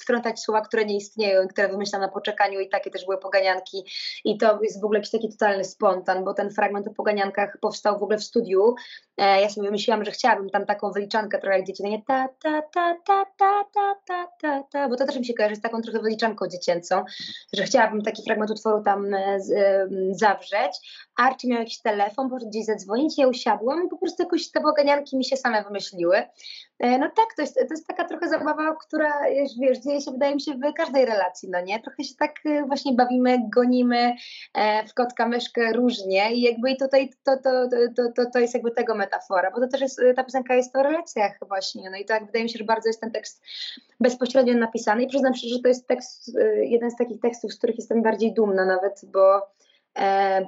[0.01, 3.83] wtrącać słowa, które nie istnieją, i które wymyślam na poczekaniu i takie też były poganianki
[4.25, 7.99] i to jest w ogóle jakiś taki totalny spontan, bo ten fragment o poganiankach powstał
[7.99, 8.75] w ogóle w studiu.
[9.17, 12.61] E, ja sobie wymyśliłam, że chciałabym tam taką wyliczankę trochę jak dzieci, nie ta, ta,
[12.61, 15.81] ta, ta, ta, ta, ta, ta, ta, bo to też mi się kojarzy z taką
[15.81, 17.05] trochę wyliczanką dziecięcą,
[17.53, 20.71] że chciałabym taki fragment utworu tam e, e, zawrzeć.
[21.17, 25.17] Archie miał jakiś telefon, poszedł gdzieś zadzwonić, ja usiadłam i po prostu jakoś te poganianki
[25.17, 26.23] mi się same wymyśliły.
[26.79, 29.13] E, No tak, to jest, to jest taka trochę zabawa, która
[29.59, 31.79] wiesz, dzieje się wydaje mi się w każdej relacji, no nie?
[31.79, 34.15] Trochę się tak e, właśnie bawimy, gonimy
[34.53, 38.53] e, w kotka myszkę różnie i jakby i tutaj to, to, to, to, to jest
[38.53, 42.05] jakby tego metafora, bo to też jest, ta piosenka jest o relacjach właśnie, no i
[42.05, 43.43] tak wydaje mi się, że bardzo jest ten tekst
[43.99, 47.57] bezpośrednio napisany i przyznam się, że to jest tekst, e, jeden z takich tekstów, z
[47.57, 49.41] których jestem bardziej dumna nawet, bo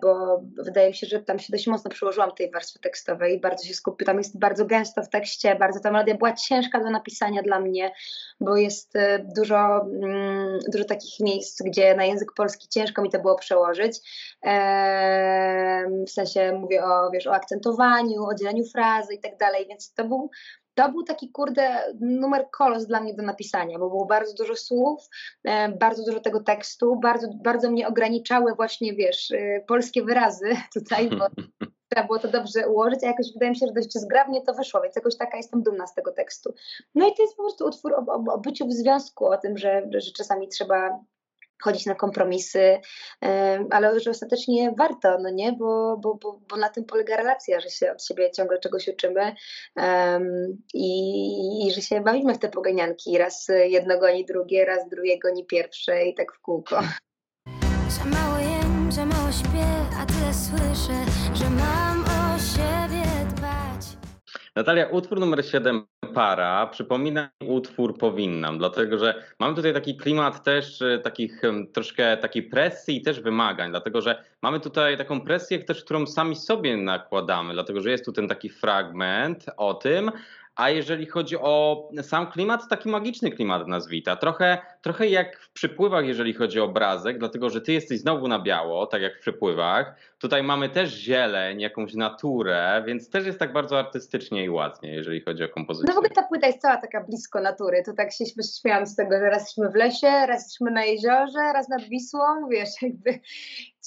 [0.01, 3.73] bo wydaje mi się, że tam się dość mocno przyłożyłam tej warstwy tekstowej, bardzo się
[3.73, 7.59] skupię, tam jest bardzo gęsto w tekście, bardzo ta melodia była ciężka do napisania dla
[7.59, 7.91] mnie,
[8.39, 13.19] bo jest e, dużo, mm, dużo takich miejsc, gdzie na język polski ciężko mi to
[13.19, 13.97] było przełożyć,
[14.45, 19.93] e, w sensie mówię o, wiesz, o akcentowaniu, o dzieleniu frazy i tak dalej, więc
[19.93, 20.29] to był
[20.75, 25.09] to był taki, kurde, numer kolos dla mnie do napisania, bo było bardzo dużo słów,
[25.43, 31.09] e, bardzo dużo tego tekstu, bardzo, bardzo mnie ograniczały właśnie, wiesz, e, polskie wyrazy tutaj,
[31.09, 31.27] bo
[31.89, 34.81] trzeba było to dobrze ułożyć, a jakoś wydaje mi się, że dość zgrabnie to wyszło,
[34.81, 36.53] więc jakoś taka jestem dumna z tego tekstu.
[36.95, 39.57] No i to jest po prostu utwór o, o, o byciu w związku, o tym,
[39.57, 40.99] że, że czasami trzeba
[41.63, 42.79] chodzić na kompromisy,
[43.71, 47.69] ale że ostatecznie warto, no nie, bo, bo, bo, bo na tym polega relacja, że
[47.69, 49.35] się od siebie ciągle czegoś uczymy
[49.75, 55.19] em, i, i że się bawimy w te poganianki, raz jedno goni drugie, raz drugie
[55.19, 56.79] goni pierwsze i tak w kółko.
[57.89, 59.67] Za mało jem, za mało śpię,
[59.99, 63.97] a tyle słyszę, że mam o siebie dbać.
[64.55, 70.43] Natalia, utwór numer 7, Para, przypomina mi utwór Powinnam, dlatego że mamy tutaj taki klimat
[70.43, 71.41] też e, takich
[71.73, 76.35] troszkę takiej presji i też wymagań, dlatego że mamy tutaj taką presję też, którą sami
[76.35, 80.11] sobie nakładamy, dlatego że jest tu ten taki fragment o tym,
[80.55, 84.15] a jeżeli chodzi o sam klimat, taki magiczny klimat nazwita.
[84.15, 88.39] Trochę, trochę jak w przypływach, jeżeli chodzi o obrazek, dlatego że ty jesteś znowu na
[88.39, 89.95] biało, tak jak w przypływach.
[90.19, 95.21] Tutaj mamy też zieleń, jakąś naturę, więc też jest tak bardzo artystycznie i ładnie, jeżeli
[95.21, 95.87] chodzi o kompozycję.
[95.87, 98.25] No w ogóle ta płyta jest cała taka blisko natury, to tak się
[98.61, 102.47] śmiałam z tego, że raz jesteśmy w lesie, raz jesteśmy na jeziorze, raz nad Wisłą,
[102.49, 103.19] wiesz, jakby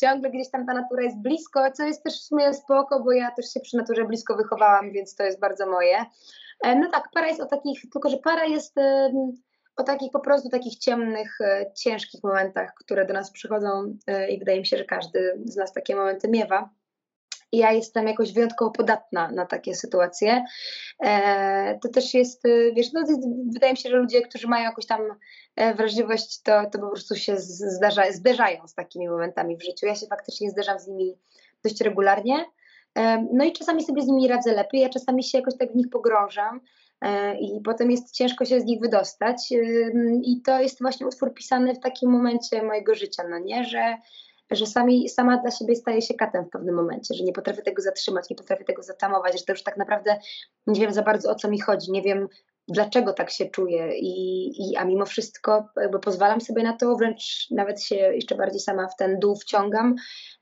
[0.01, 3.31] ciągle gdzieś tam ta natura jest blisko, co jest też w sumie spoko, bo ja
[3.31, 6.05] też się przy naturze blisko wychowałam, więc to jest bardzo moje.
[6.65, 8.75] E, No tak, para jest o takich, tylko że para jest
[9.79, 14.39] o takich po prostu takich ciemnych, e, ciężkich momentach, które do nas przychodzą e, i
[14.39, 16.71] wydaje mi się, że każdy z nas takie momenty miewa.
[17.53, 20.45] Ja jestem jakoś wyjątkowo podatna na takie sytuacje.
[21.83, 22.43] To też jest,
[22.77, 23.05] wiesz, no,
[23.53, 25.01] wydaje mi się, że ludzie, którzy mają jakąś tam
[25.77, 29.87] wrażliwość, to, to po prostu się zdarza, zderzają z takimi momentami w życiu.
[29.87, 31.19] Ja się faktycznie zderzam z nimi
[31.65, 32.45] dość regularnie.
[33.33, 35.91] No i czasami sobie z nimi radzę lepiej, a czasami się jakoś tak w nich
[35.91, 36.61] pogrążam
[37.01, 39.53] e, i potem jest ciężko się z nich wydostać.
[40.23, 43.97] I to jest właśnie utwór pisany w takim momencie mojego życia, no nie, że,
[44.51, 47.83] że sami, sama dla siebie staje się katem w pewnym momencie, że nie potrafię tego
[47.83, 50.17] zatrzymać, nie potrafię tego zatamować, że to już tak naprawdę
[50.67, 52.29] nie wiem za bardzo o co mi chodzi, nie wiem
[52.69, 57.47] dlaczego tak się czuję i, i a mimo wszystko jakby pozwalam sobie na to, wręcz
[57.51, 59.95] nawet się jeszcze bardziej sama w ten dół wciągam.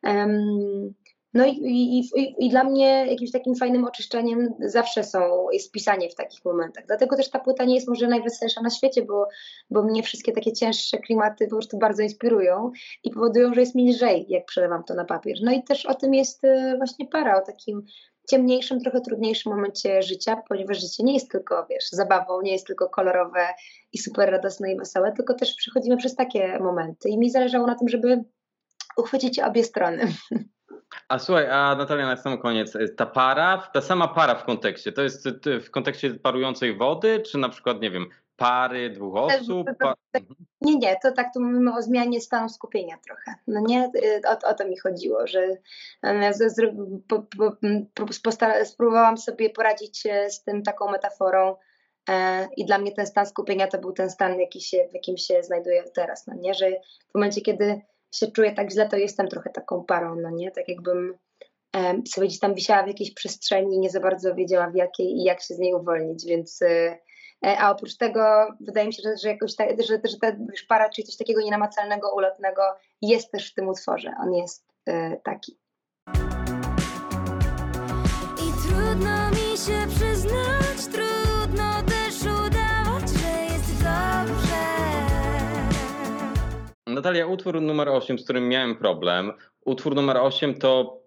[0.02, 0.94] Em,
[1.36, 6.14] no i, i, i, dla mnie jakimś takim fajnym oczyszczeniem zawsze są, jest pisanie w
[6.14, 6.86] takich momentach.
[6.86, 9.28] Dlatego też ta płyta nie jest może najweselsza na świecie, bo,
[9.70, 12.70] bo mnie wszystkie takie cięższe klimaty po prostu bardzo inspirują
[13.04, 15.36] i powodują, że jest mi lżej, jak przelewam to na papier.
[15.42, 17.82] No i też o tym jest e, właśnie para, o takim
[18.30, 22.88] ciemniejszym, trochę trudniejszym momencie życia, ponieważ życie nie jest tylko, wiesz, zabawą, nie jest tylko
[22.88, 23.46] kolorowe
[23.92, 27.74] i super radosne i wesołe, tylko też przechodzimy przez takie momenty i mi zależało na
[27.74, 28.24] tym, żeby
[28.96, 30.08] uchwycić obie strony.
[31.08, 34.92] A słuchaj, a Natalia na sam koniec, y, ta para, ta sama para w kontekście,
[34.92, 38.06] to jest y, w kontekście parującej wody, czy na przykład, nie wiem,
[38.36, 39.68] pary dwóch osób?
[39.78, 39.94] Pa...
[40.60, 43.34] Nie, nie, to tak tu mówimy o zmianie stanu skupienia trochę.
[43.46, 45.56] No nie, y, o, o to mi chodziło, że
[46.30, 46.70] z,
[47.08, 47.26] po,
[47.94, 48.06] po,
[48.64, 51.56] spróbowałam sobie poradzić e, z tym taką metaforą
[52.08, 55.16] e, i dla mnie ten stan skupienia to był ten stan, jaki się, w jakim
[55.16, 56.70] się znajduję teraz, no nie, że
[57.10, 57.80] w momencie, kiedy
[58.18, 61.18] się czuję tak źle, to jestem trochę taką parą, no nie, tak jakbym
[62.08, 65.24] sobie gdzieś tam wisiała w jakiejś przestrzeni i nie za bardzo wiedziała w jakiej i
[65.24, 66.98] jak się z niej uwolnić, więc e,
[67.46, 70.62] e, a oprócz tego wydaje mi się, że, że jakoś ta, że, że ta już
[70.62, 72.62] para, czyli coś takiego nienamacalnego, ulotnego
[73.02, 75.58] jest też w tym utworze, on jest e, taki.
[87.06, 89.32] Natalia, utwór numer 8, z którym miałem problem.
[89.64, 91.02] Utwór numer 8 to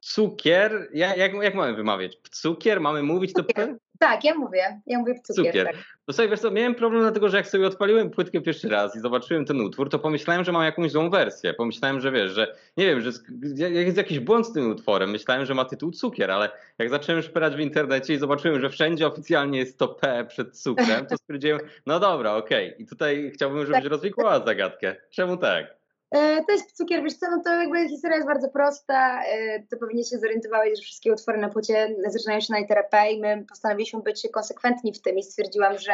[0.00, 0.88] cukier.
[0.94, 2.18] Ja, jak, jak mamy wymawiać?
[2.30, 2.80] Cukier?
[2.80, 3.76] Mamy mówić to P?
[3.98, 5.46] Tak, ja mówię, ja mówię cukier.
[5.46, 5.66] Cukier.
[5.66, 5.76] Tak.
[6.06, 9.00] To sobie wiesz co, miałem problem dlatego, że jak sobie odpaliłem płytkę pierwszy raz i
[9.00, 11.54] zobaczyłem ten utwór, to pomyślałem, że mam jakąś złą wersję.
[11.54, 13.10] Pomyślałem, że wiesz, że nie wiem, że
[13.58, 15.10] jest jakiś błąd z tym utworem.
[15.10, 19.06] Myślałem, że ma tytuł cukier, ale jak zacząłem szperać w internecie i zobaczyłem, że wszędzie
[19.06, 22.74] oficjalnie jest to P przed cukrem, to stwierdziłem, no dobra, okej.
[22.78, 24.96] I tutaj chciałbym, żebyś rozwikłała zagadkę.
[25.10, 25.77] Czemu tak?
[26.48, 30.18] Jest cukier, wiesz co, no to jakby historia jest bardzo prosta, e, to pewnie się
[30.18, 34.28] zorientowałeś, że wszystkie utwory na płycie zaczynają się na literę P i my postanowiliśmy być
[34.32, 35.92] konsekwentni w tym i stwierdziłam, że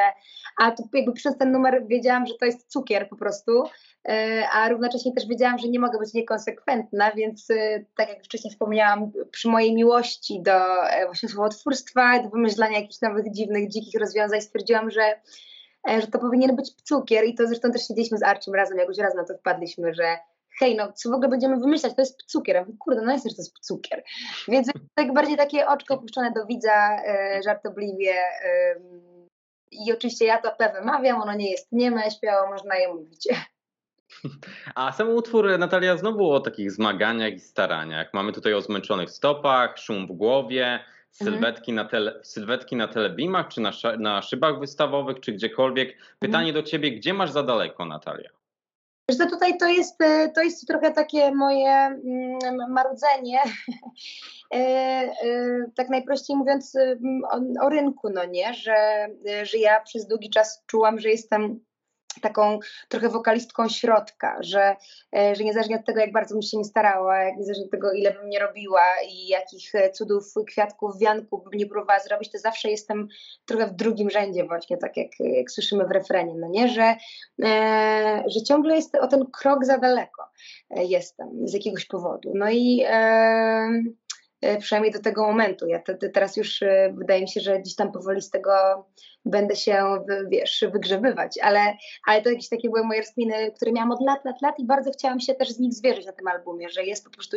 [0.61, 3.63] a tu jakby przez ten numer wiedziałam, że to jest cukier po prostu,
[4.09, 8.51] e, a równocześnie też wiedziałam, że nie mogę być niekonsekwentna, więc e, tak jak wcześniej
[8.51, 10.61] wspomniałam, przy mojej miłości do
[11.07, 15.21] właśnie słowotwórstwa, do wymyślania jakichś nowych, dziwnych, dzikich rozwiązań stwierdziłam, że
[15.87, 19.15] że to powinien być cukier i to zresztą też siedzieliśmy z Arczym razem, jakoś raz
[19.15, 20.17] na to wpadliśmy, że
[20.59, 22.67] hej, no co w ogóle będziemy wymyślać, to jest cukier.
[22.79, 24.03] Kurde, no jest, że to jest cukier.
[24.49, 28.15] Więc tak bardziej takie oczko puszczone do widza, e, żartobliwie.
[29.71, 33.29] I oczywiście ja to P wymawiam, ono nie jest nieme, śmiało można je mówić.
[34.75, 38.15] A sam utwór, Natalia, znowu o takich zmaganiach i staraniach.
[38.15, 40.81] Mamy tutaj o zmęczonych stopach, szum w głowie,
[41.15, 45.99] sylwetki, na, tele, sylwetki na telebimach, czy na, na szybach wystawowych, czy gdziekolwiek.
[46.19, 48.31] Pytanie do ciebie, gdzie masz za daleko, Natalia?
[49.11, 53.39] Co, tutaj to jest, e, to jest trochę takie moje mm, marudzenie,
[54.55, 56.97] E, e, tak najprościej mówiąc e,
[57.31, 59.09] o, o rynku, no nie, że,
[59.43, 61.61] że ja przez długi czas czułam, że jestem
[62.21, 64.77] taką trochę wokalistką środka, że,
[65.17, 67.93] e, że niezależnie od tego, jak bardzo bym się nie starała, jak niezależnie od tego,
[67.93, 72.71] ile bym nie robiła i jakich cudów, kwiatków, wianków bym nie próbowała zrobić, to zawsze
[72.71, 73.09] jestem
[73.45, 76.97] trochę w drugim rzędzie właśnie, tak jak, jak słyszymy w refrenie, no nie, że,
[77.45, 80.23] e, że ciągle jest o ten krok za daleko
[80.71, 82.33] e, jestem z jakiegoś powodu.
[82.35, 83.83] No i e,
[84.59, 85.67] przynajmniej do tego momentu.
[85.67, 88.53] Ja te, te, teraz już e, wydaje mi się, że gdzieś tam powoli z tego
[89.25, 91.61] będę się, wiesz, wygrzebywać, ale,
[92.07, 94.91] ale to jakieś takie były moje rozkminy, które miałam od lat, lat, lat i bardzo
[94.91, 97.37] chciałam się też z nich zwierzyć na tym albumie, że jest po prostu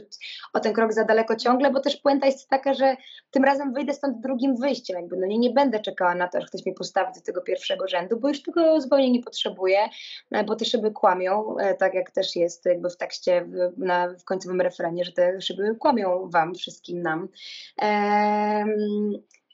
[0.54, 2.96] o ten krok za daleko ciągle, bo też puenta jest taka, że
[3.32, 6.48] tym razem wyjdę stąd drugim wyjściem, jakby no nie, nie będę czekała na to, że
[6.48, 9.80] ktoś mnie postawi do tego pierwszego rzędu, bo już tego zupełnie nie potrzebuję,
[10.32, 14.08] e, bo te szyby kłamią, e, tak jak też jest jakby w tekście w, na,
[14.08, 17.27] w końcowym refrenie, że te szyby kłamią wam, wszystkim nam.
[17.77, 18.69] Em,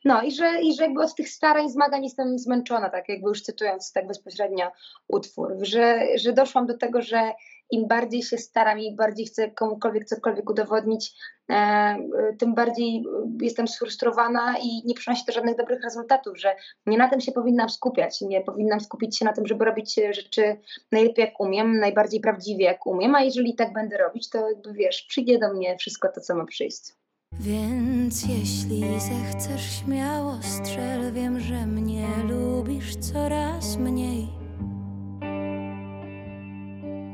[0.05, 3.41] no i że, i że jakby od tych starań, zmagań jestem zmęczona, tak jakby już
[3.41, 4.71] cytując tak bezpośrednio
[5.07, 7.31] utwór, że, że doszłam do tego, że
[7.71, 11.13] im bardziej się staram i bardziej chcę komukolwiek cokolwiek udowodnić,
[11.49, 11.95] e,
[12.39, 13.03] tym bardziej
[13.41, 17.69] jestem sfrustrowana i nie przynosi to żadnych dobrych rezultatów, że nie na tym się powinnam
[17.69, 20.57] skupiać, nie powinnam skupić się na tym, żeby robić rzeczy
[20.91, 25.01] najlepiej jak umiem, najbardziej prawdziwie jak umiem, a jeżeli tak będę robić, to jakby wiesz,
[25.01, 27.02] przyjdzie do mnie wszystko to, co ma przyjść.
[27.39, 34.27] Więc jeśli zechcesz śmiało strzel, wiem, że mnie lubisz coraz mniej.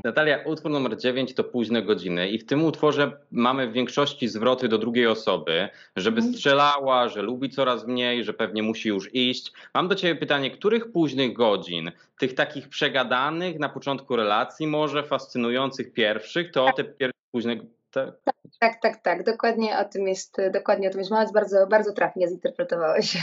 [0.04, 4.68] Natalia, utwór numer 9 to późne godziny i w tym utworze mamy w większości zwroty
[4.68, 6.34] do drugiej osoby, żeby Mhm.
[6.34, 9.52] strzelała, że lubi coraz mniej, że pewnie musi już iść.
[9.74, 15.94] Mam do ciebie pytanie, których późnych godzin, tych takich przegadanych na początku relacji, może fascynujących
[15.94, 17.56] pierwszych, to te pierwsze późne...
[17.92, 18.14] Te...
[18.60, 22.28] Tak, tak, tak, dokładnie o tym jest, dokładnie o tym jest mowa, bardzo, bardzo trafnie
[22.28, 23.18] zinterpretowałeś.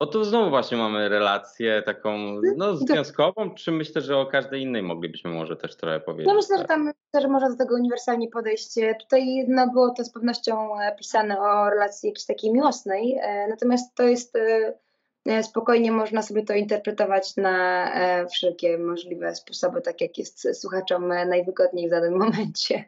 [0.00, 4.82] Bo tu znowu właśnie mamy relację taką no, związkową, czy myślę, że o każdej innej
[4.82, 6.28] moglibyśmy może też trochę powiedzieć.
[6.28, 8.74] Ja myślę, że tam myślę, że można do tego uniwersalnie podejść.
[9.00, 13.94] Tutaj no, było to z pewnością e, pisane o relacji jakiejś takiej miłosnej, e, natomiast
[13.94, 14.36] to jest
[15.26, 17.90] e, spokojnie można sobie to interpretować na
[18.32, 22.84] wszelkie możliwe sposoby, tak jak jest słuchaczom najwygodniej w danym momencie.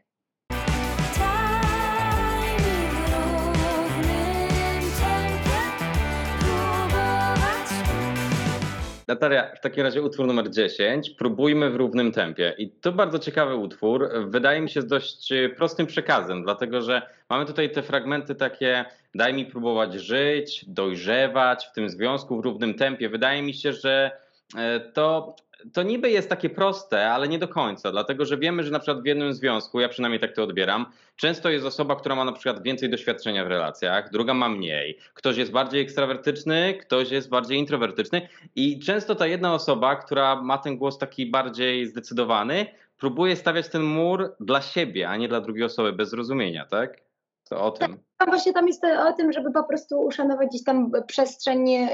[9.12, 11.10] Natalia, w takim razie utwór numer 10.
[11.10, 12.54] Próbujmy w równym tempie.
[12.58, 14.10] I to bardzo ciekawy utwór.
[14.26, 18.84] Wydaje mi się z dość e, prostym przekazem, dlatego że mamy tutaj te fragmenty takie
[19.14, 23.08] daj mi próbować żyć, dojrzewać w tym związku w równym tempie.
[23.08, 24.10] Wydaje mi się, że
[24.56, 25.36] e, to,
[25.72, 29.02] to niby jest takie proste, ale nie do końca, dlatego że wiemy, że na przykład
[29.02, 32.62] w jednym związku, ja przynajmniej tak to odbieram, często jest osoba, która ma na przykład
[32.62, 34.98] więcej doświadczenia w relacjach, druga ma mniej.
[35.14, 40.58] Ktoś jest bardziej ekstrawertyczny, ktoś jest bardziej introwertyczny i często ta jedna osoba, która ma
[40.58, 42.66] ten głos taki bardziej zdecydowany,
[42.98, 47.00] próbuje stawiać ten mur dla siebie, a nie dla drugiej osoby bez zrozumienia, tak?
[47.48, 47.98] To o tym.
[48.22, 51.88] No właśnie tam jest o tym, żeby po prostu uszanować gdzieś tam przestrzeń y,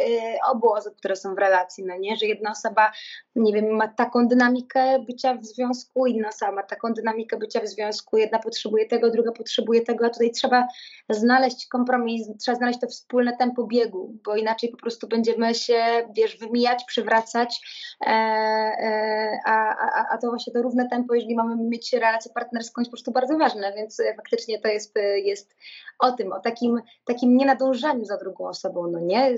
[0.50, 2.16] obu osób, które są w relacji, no nie?
[2.16, 2.92] Że jedna osoba,
[3.36, 7.66] nie wiem, ma taką dynamikę bycia w związku, inna osoba ma taką dynamikę bycia w
[7.66, 10.68] związku, jedna potrzebuje tego, druga potrzebuje tego, a tutaj trzeba
[11.08, 15.84] znaleźć kompromis, trzeba znaleźć to wspólne tempo biegu, bo inaczej po prostu będziemy się,
[16.16, 17.60] wiesz, wymijać, przywracać,
[18.06, 22.80] e, e, a, a, a to właśnie to równe tempo, jeżeli mamy mieć relację partnerską
[22.80, 25.54] jest po prostu bardzo ważne, więc faktycznie to jest, jest
[25.98, 29.34] o tym, o takim, takim nienadążaniu za drugą osobą, no nie?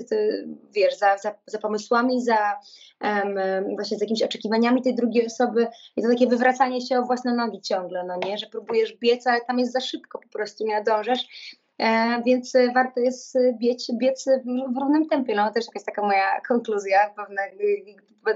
[0.71, 2.59] Wiesz, za, za, za pomysłami, za
[3.01, 3.35] um,
[3.75, 5.67] właśnie z jakimiś oczekiwaniami tej drugiej osoby
[5.97, 8.37] i to takie wywracanie się o własne nogi ciągle, no nie?
[8.37, 11.27] Że próbujesz biec, ale tam jest za szybko, po prostu nie nadążasz
[11.81, 14.25] E, więc warto jest biec, biec
[14.75, 15.35] w równym tempie.
[15.35, 17.13] No też jest taka moja konkluzja,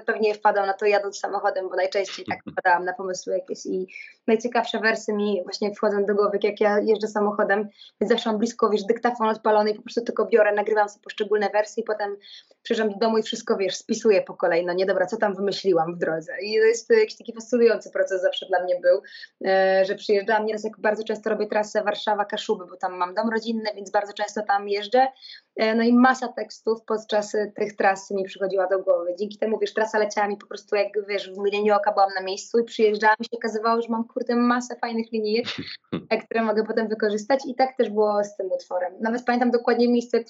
[0.05, 3.87] pewnie wpadam na to jadąc samochodem, bo najczęściej tak wpadałam na pomysły jakieś i
[4.27, 7.69] najciekawsze wersy mi właśnie wchodzą do głowy, jak ja jeżdżę samochodem,
[8.01, 11.49] więc zawsze mam blisko, wiesz, dyktafon odpalony i po prostu tylko biorę, nagrywam sobie poszczególne
[11.49, 12.17] wersje i potem
[12.63, 15.95] przyjeżdżam do domu i wszystko, wiesz, spisuję po kolei, no nie dobra, co tam wymyśliłam
[15.95, 19.01] w drodze i to jest jakiś taki fascynujący proces zawsze dla mnie był,
[19.47, 23.69] e, że przyjeżdżałam nieraz, jak bardzo często robię trasę Warszawa-Kaszuby, bo tam mam dom rodzinny,
[23.75, 25.07] więc bardzo często tam jeżdżę.
[25.55, 29.15] E, no i masa tekstów podczas e, tych tras mi przychodziła do głowy.
[29.19, 32.21] Dzięki temu, wiesz, trasa leciała mi po prostu jak, wiesz, w mgnieniu oka byłam na
[32.21, 35.45] miejscu i przyjeżdżałam i się okazywało, że mam, kurde, masę fajnych linijek,
[36.09, 38.93] e, które mogę potem wykorzystać i tak też było z tym utworem.
[38.99, 40.23] Nawet pamiętam dokładnie miejsce,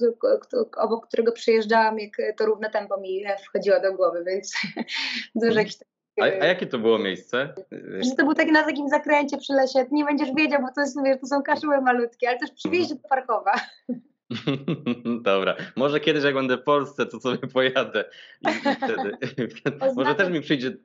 [0.77, 4.53] obok którego przyjeżdżałam, jak to równe tempo mi wchodziło do głowy, więc
[5.35, 5.77] dużo jakichś
[6.21, 7.53] a, a, jakie to było miejsce?
[7.99, 9.85] Że to był taki na takim zakręcie przy lesie.
[9.91, 12.95] Nie będziesz wiedział, bo to, jest, wiesz, to są kaszuły malutkie, ale też przy wjeździe
[12.95, 13.53] do Parkowa.
[15.21, 18.05] Dobra, może kiedyś jak będę w Polsce, to sobie pojadę
[18.41, 19.17] i, i wtedy,
[19.95, 20.77] może też mi przyjdzie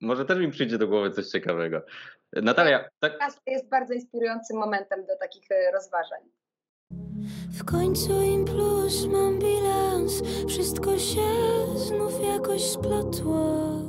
[0.00, 1.82] może też mi przyjdzie do głowy coś ciekawego.
[2.32, 3.18] Natalia, tak...
[3.46, 6.20] jest bardzo inspirującym momentem do takich e, rozważań.
[7.52, 11.28] W końcu im plus mam bilans, wszystko się
[11.76, 13.85] znów jakoś splotło.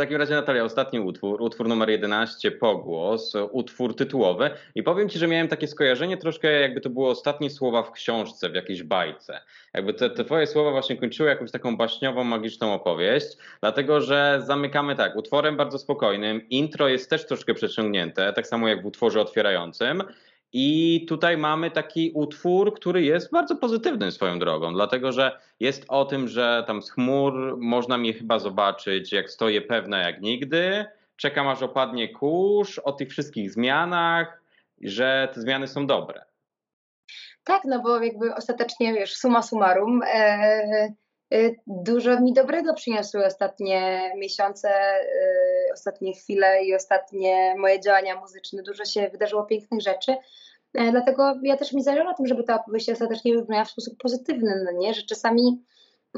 [0.00, 5.28] Takim razie Natalia, ostatni utwór, utwór numer 11, Pogłos, utwór tytułowy i powiem Ci, że
[5.28, 9.40] miałem takie skojarzenie troszkę jakby to było ostatnie słowa w książce, w jakiejś bajce.
[9.74, 13.26] Jakby te, te Twoje słowa właśnie kończyły jakąś taką baśniową, magiczną opowieść,
[13.60, 18.82] dlatego że zamykamy tak, utworem bardzo spokojnym, intro jest też troszkę przeciągnięte, tak samo jak
[18.82, 20.02] w utworze otwierającym,
[20.52, 26.04] i tutaj mamy taki utwór, który jest bardzo pozytywny swoją drogą, dlatego że jest o
[26.04, 30.84] tym, że tam z chmur można mnie chyba zobaczyć, jak stoję pewna jak nigdy.
[31.16, 34.42] Czekam aż opadnie kurz o tych wszystkich zmianach,
[34.80, 36.24] że te zmiany są dobre.
[37.44, 40.16] Tak, no bo jakby ostatecznie, wiesz, suma summarum, e,
[41.32, 45.04] e, dużo mi dobrego przyniosły ostatnie miesiące, e,
[45.72, 48.62] ostatnie chwile i ostatnie moje działania muzyczne.
[48.62, 50.16] Dużo się wydarzyło pięknych rzeczy.
[50.74, 53.98] E, dlatego ja też mi zależy na tym, żeby ta opowieść ostatecznie brzmiała w sposób
[53.98, 54.94] pozytywny, no nie?
[54.94, 55.64] że czasami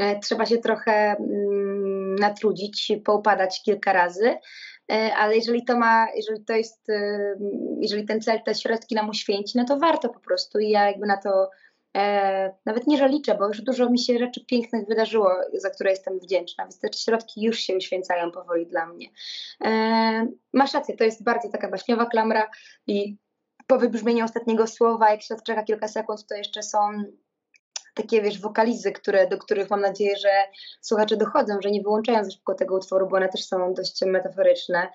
[0.00, 4.36] e, trzeba się trochę mm, natrudzić, poupadać kilka razy,
[4.92, 6.86] e, ale jeżeli to ma, jeżeli to jest,
[7.80, 11.07] jeżeli ten cel, te środki nam uświęci, no to warto po prostu i ja jakby
[11.07, 11.50] na to
[11.97, 15.90] E, nawet nie, że liczę, bo już dużo mi się rzeczy pięknych wydarzyło, za które
[15.90, 19.07] jestem wdzięczna, więc te środki już się uświęcają powoli dla mnie.
[19.64, 22.51] E, masz rację, to jest bardzo taka baśniowa klamra
[22.86, 23.16] i
[23.66, 26.78] po wybrzmieniu ostatniego słowa, jak się odczeka kilka sekund, to jeszcze są
[27.95, 30.28] takie, wiesz, wokalizy, które, do których mam nadzieję, że
[30.80, 34.88] słuchacze dochodzą, że nie wyłączają za szybko tego utworu, bo one też są dość metaforyczne,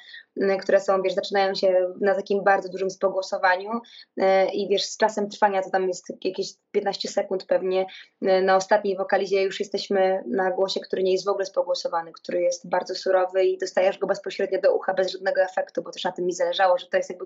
[0.62, 3.72] które są, wiesz, zaczynają się na takim bardzo dużym spogłosowaniu
[4.18, 7.86] e, i wiesz, z czasem trwania to tam jest jakieś 15 sekund pewnie,
[8.22, 12.42] e, na ostatniej wokalizie już jesteśmy na głosie, który nie jest w ogóle spogłosowany, który
[12.42, 16.12] jest bardzo surowy i dostajesz go bezpośrednio do ucha bez żadnego efektu, bo też na
[16.12, 17.26] tym mi zależało, że to jest jakby,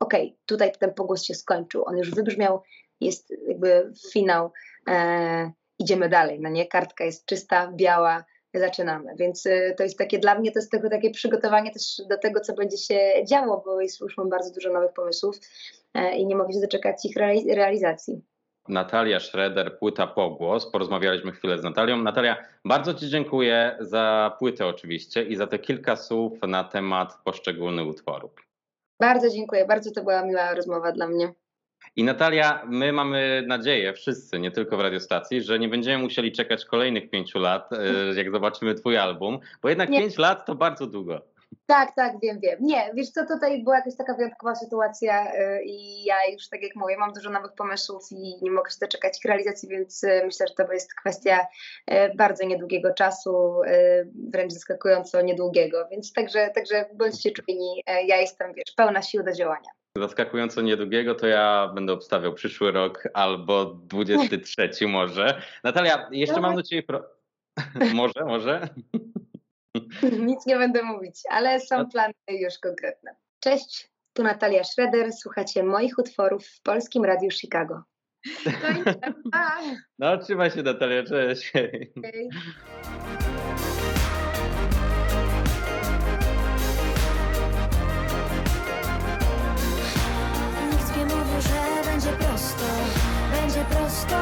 [0.00, 2.62] okej, okay, tutaj ten pogłos się skończył, on już wybrzmiał,
[3.00, 4.52] jest jakby finał,
[4.88, 8.24] e, idziemy dalej, no nie, kartka jest czysta, biała,
[8.54, 12.18] zaczynamy, więc e, to jest takie dla mnie, to jest tylko takie przygotowanie też do
[12.18, 15.36] tego, co będzie się działo, bo jest, już mam bardzo dużo nowych pomysłów
[15.94, 17.16] e, i nie mogę się doczekać ich
[17.54, 18.22] realizacji.
[18.68, 20.70] Natalia Schroeder, płyta Pogłos.
[20.70, 21.96] Porozmawialiśmy chwilę z Natalią.
[21.96, 27.86] Natalia, bardzo Ci dziękuję za płytę oczywiście i za te kilka słów na temat poszczególnych
[27.86, 28.30] utworów.
[29.00, 31.32] Bardzo dziękuję, bardzo to była miła rozmowa dla mnie.
[31.96, 36.64] I Natalia, my mamy nadzieję, wszyscy, nie tylko w radiostacji, że nie będziemy musieli czekać
[36.64, 37.78] kolejnych pięciu lat, e,
[38.20, 39.98] jak zobaczymy Twój album, bo jednak Nie.
[39.98, 41.32] pięć lat to bardzo długo.
[41.66, 42.58] Tak, tak, wiem, wiem.
[42.60, 46.76] Nie, wiesz co, tutaj była jakaś taka wyjątkowa sytuacja y, i ja już, tak jak
[46.76, 50.46] mówię, mam dużo nowych pomysłów i nie mogę się doczekać ich realizacji, więc y, myślę,
[50.46, 51.46] że to jest kwestia
[52.16, 53.60] bardzo niedługiego czasu,
[54.32, 59.70] wręcz zaskakująco niedługiego, więc także, także bądźcie czujni, ja jestem, wiesz, pełna sił do działania.
[59.98, 65.42] Zaskakująco niedługiego to ja będę obstawiał przyszły rok albo 23 może.
[65.64, 67.04] Natalia, jeszcze mam do Ciebie pro...
[67.94, 68.68] może, może?
[70.28, 73.16] Nic nie będę mówić, ale są plany już konkretne.
[73.40, 77.82] Cześć, tu Natalia Schroeder, słuchacie moich utworów w Polskim Radiu Chicago.
[79.32, 79.58] Pa!
[79.98, 81.52] No trzymaj się Natalia, cześć.
[81.52, 81.92] Hej.
[92.02, 92.64] będzie prosto,
[93.32, 94.16] będzie prosto.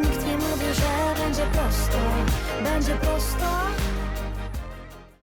[0.00, 1.98] Nikt nie mówi, że będzie prosto,
[2.64, 3.83] będzie prosto.